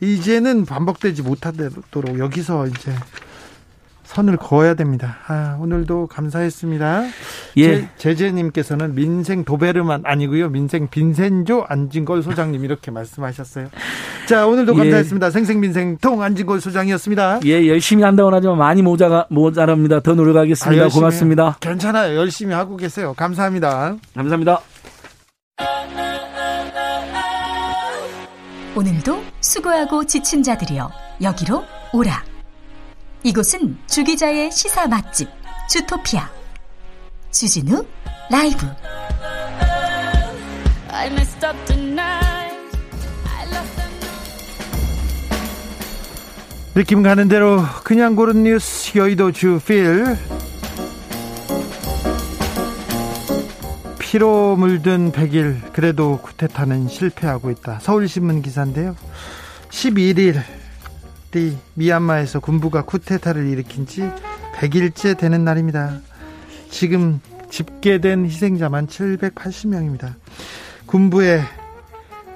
[0.00, 2.94] 이제는 반복되지 못하도록 여기서 이제
[4.08, 5.18] 선을 그어야 됩니다.
[5.26, 7.04] 아, 오늘도 감사했습니다.
[7.58, 7.90] 예.
[7.98, 10.48] 제재님께서는 민생 도베르만 아니고요.
[10.48, 13.66] 민생 빈센조 안진걸 소장님 이렇게 말씀하셨어요.
[14.26, 14.78] 자, 오늘도 예.
[14.78, 15.26] 감사했습니다.
[15.26, 15.30] 예.
[15.30, 17.40] 생생민생통 안진걸 소장이었습니다.
[17.44, 20.00] 예, 열심히 한다고 하지만 많이 모자가 모자랍니다.
[20.00, 20.84] 더 노력하겠습니다.
[20.86, 21.56] 아, 고맙습니다.
[21.60, 22.16] 괜찮아요.
[22.16, 23.12] 열심히 하고 계세요.
[23.14, 23.96] 감사합니다.
[24.14, 24.60] 감사합니다.
[28.74, 30.90] 오늘도 수고하고 지친 자들이여
[31.20, 32.37] 여기로 오라.
[33.24, 35.28] 이곳은 주기자의 시사 맛집
[35.68, 36.30] 주토피아.
[37.30, 37.84] 주진우
[38.30, 38.66] 라이브.
[46.74, 50.16] 느낌 가는 대로 그냥 고른 뉴스 여의도 주필.
[53.98, 57.80] 피로 물든 100일 그래도 쿠데타는 실패하고 있다.
[57.80, 58.96] 서울신문 기사인데요.
[59.70, 60.42] 11일
[61.74, 64.02] 미얀마에서 군부가 쿠데타를 일으킨 지
[64.56, 66.00] 100일째 되는 날입니다.
[66.70, 67.20] 지금
[67.50, 70.14] 집계된 희생자만 780명입니다.
[70.86, 71.42] 군부의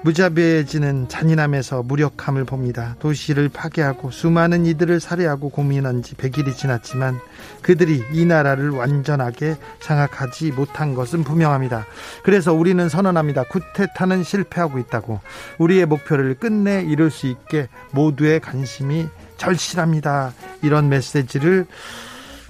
[0.03, 2.95] 무자비해지는 잔인함에서 무력함을 봅니다.
[2.99, 7.19] 도시를 파괴하고 수많은 이들을 살해하고 고민한 지 100일이 지났지만
[7.61, 11.85] 그들이 이 나라를 완전하게 장악하지 못한 것은 분명합니다.
[12.23, 13.43] 그래서 우리는 선언합니다.
[13.43, 15.21] 쿠테타는 실패하고 있다고.
[15.57, 20.33] 우리의 목표를 끝내 이룰 수 있게 모두의 관심이 절실합니다.
[20.61, 21.65] 이런 메시지를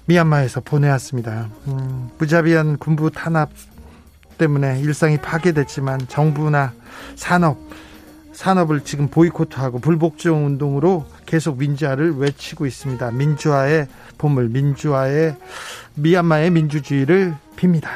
[0.06, 1.49] 미얀마에서 보내왔습니다.
[1.68, 3.51] 음, 무자비한 군부 탄압
[4.38, 6.74] 때문에 일상이 파괴됐지만 정부나
[7.16, 7.58] 산업
[8.34, 13.12] 산업을 지금 보이콧하고 불복종 운동으로 계속 민주화를 외치고 있습니다.
[13.12, 13.88] 민주화의
[14.18, 15.36] 보물, 민주화의
[15.95, 17.89] 미얀마의 민주주의를 빕니다.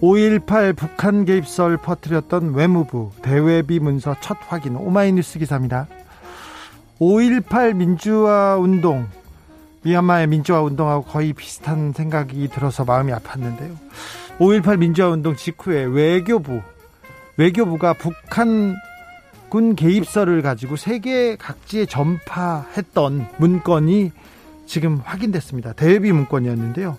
[0.00, 5.88] (5.18) 북한 개입설 퍼뜨렸던 외무부 대외비 문서 첫 확인 오마이뉴스 기사입니다.
[6.98, 9.06] (5.18) 민주화 운동
[9.82, 13.76] 미얀마의 민주화 운동하고 거의 비슷한 생각이 들어서 마음이 아팠는데요.
[14.38, 16.60] 5.18 민주화 운동 직후에 외교부,
[17.36, 18.74] 외교부가 북한
[19.48, 24.12] 군 개입설을 가지고 세계 각지에 전파했던 문건이
[24.66, 25.72] 지금 확인됐습니다.
[25.72, 26.96] 대비 문건이었는데요.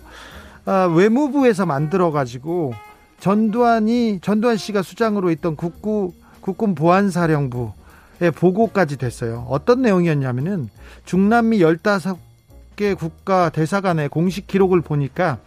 [0.66, 2.74] 아, 외무부에서 만들어 가지고
[3.18, 9.46] 전두환이, 전두환 씨가 수장으로 있던 국구, 국군 보안사령부에 보고까지 됐어요.
[9.48, 10.68] 어떤 내용이었냐면은
[11.04, 12.18] 중남미 15
[12.76, 15.38] 개 국가 대사관의 공식 기록을 보니까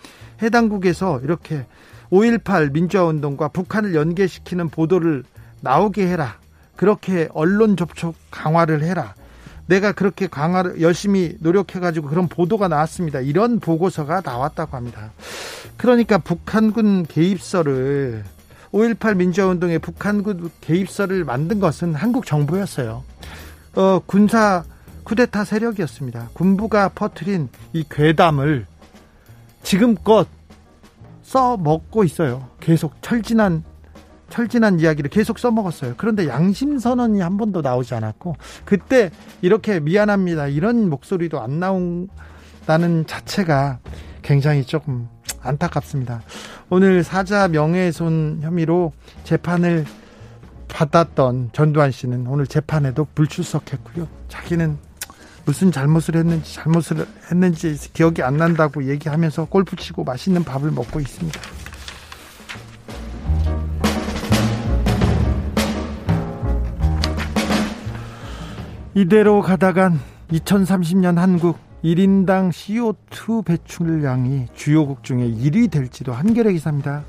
[0.42, 1.66] 해당국에서 이렇게
[2.12, 5.24] 5.18 민주화운동과 북한을 연계시키는 보도를
[5.62, 6.38] 나오게 해라.
[6.76, 9.16] 그렇게 언론 접촉 강화를 해라.
[9.68, 13.20] 내가 그렇게 강화를 열심히 노력해가지고 그런 보도가 나왔습니다.
[13.20, 15.12] 이런 보고서가 나왔다고 합니다.
[15.78, 18.24] 그러니까 북한군 개입설을
[18.72, 23.04] 5.18 민주화운동에 북한군 개입설을 만든 것은 한국 정부였어요.
[23.76, 24.64] 어, 군사
[25.06, 26.30] 쿠데타 세력이었습니다.
[26.34, 28.66] 군부가 퍼트린 이 괴담을
[29.64, 30.28] 지금껏
[31.24, 32.50] 써먹고 있어요.
[32.60, 33.64] 계속 철진한
[34.30, 35.94] 철진한 이야기를 계속 써먹었어요.
[35.98, 38.36] 그런데 양심 선언이 한 번도 나오지 않았고
[38.66, 43.80] 그때 이렇게 미안합니다 이런 목소리도 안 나온다는 자체가
[44.24, 45.08] 굉장히 조금
[45.42, 46.24] 안타깝습니다.
[46.70, 48.92] 오늘 사자 명예훼손 혐의로
[49.24, 49.86] 재판을
[50.68, 54.08] 받았던 전두환 씨는 오늘 재판에도 불출석했고요.
[54.28, 54.78] 자기는
[55.46, 61.40] 무슨 잘못을 했는지 잘못을 했는지 기억이 안 난다고 얘기하면서 골프 치고 맛있는 밥을 먹고 있습니다.
[68.96, 70.00] 이대로 가다간
[70.32, 77.04] 2030년 한국 1인당 CO2 배출량이 주요국 중에 1위 될지도 한겨레 기사입니다.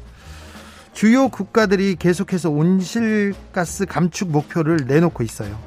[0.93, 5.59] 주요 국가들이 계속해서 온실가스 감축 목표를 내놓고 있어요.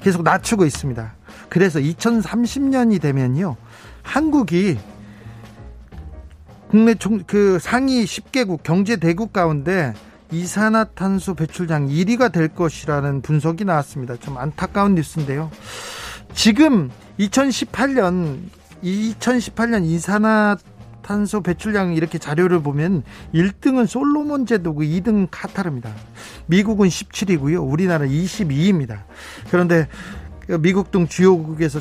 [0.00, 1.14] 계속 낮추고 있습니다.
[1.54, 3.54] 그래서 2030년이 되면요.
[4.02, 4.76] 한국이
[6.68, 9.94] 국내 총, 그 상위 10개국 경제 대국 가운데
[10.32, 14.16] 이산화탄소 배출량 1위가 될 것이라는 분석이 나왔습니다.
[14.16, 15.52] 좀 안타까운 뉴스인데요.
[16.32, 16.90] 지금
[17.20, 18.40] 2018년
[18.82, 25.92] 2018년 이산화탄소 배출량 이렇게 자료를 보면 1등은 솔로몬 제도고 2등 카타르입니다.
[26.46, 27.64] 미국은 17위고요.
[27.70, 29.04] 우리나라 22위입니다.
[29.52, 29.86] 그런데
[30.60, 31.80] 미국 등 주요국에서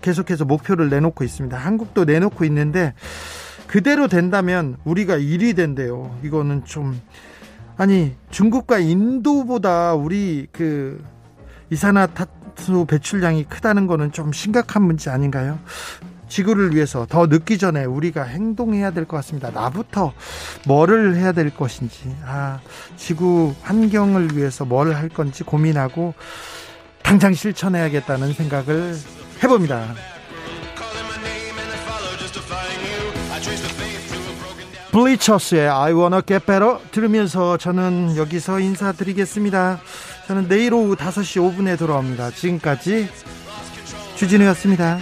[0.00, 1.56] 계속해서 목표를 내놓고 있습니다.
[1.56, 2.94] 한국도 내놓고 있는데
[3.66, 6.18] 그대로 된다면 우리가 1위 된대요.
[6.22, 7.00] 이거는 좀
[7.76, 11.02] 아니 중국과 인도보다 우리 그
[11.70, 15.58] 이산화탄소 배출량이 크다는 거는 좀 심각한 문제 아닌가요?
[16.28, 19.50] 지구를 위해서 더 늦기 전에 우리가 행동해야 될 것 같습니다.
[19.50, 20.12] 나부터
[20.66, 22.58] 뭐를 해야 될 것인지, 아,
[22.96, 26.14] 지구 환경을 위해서 뭘 할 건지 고민하고
[27.02, 28.96] 당장 실천해야겠다는 생각을
[29.42, 29.94] 해봅니다.
[34.92, 39.80] 블리처스의 I Wanna Get Better 들으면서 저는 여기서 인사드리겠습니다.
[40.26, 42.30] 저는 내일 오후 5시 5분에 돌아옵니다.
[42.30, 43.08] 지금까지
[44.16, 44.98] 주진우였습니다.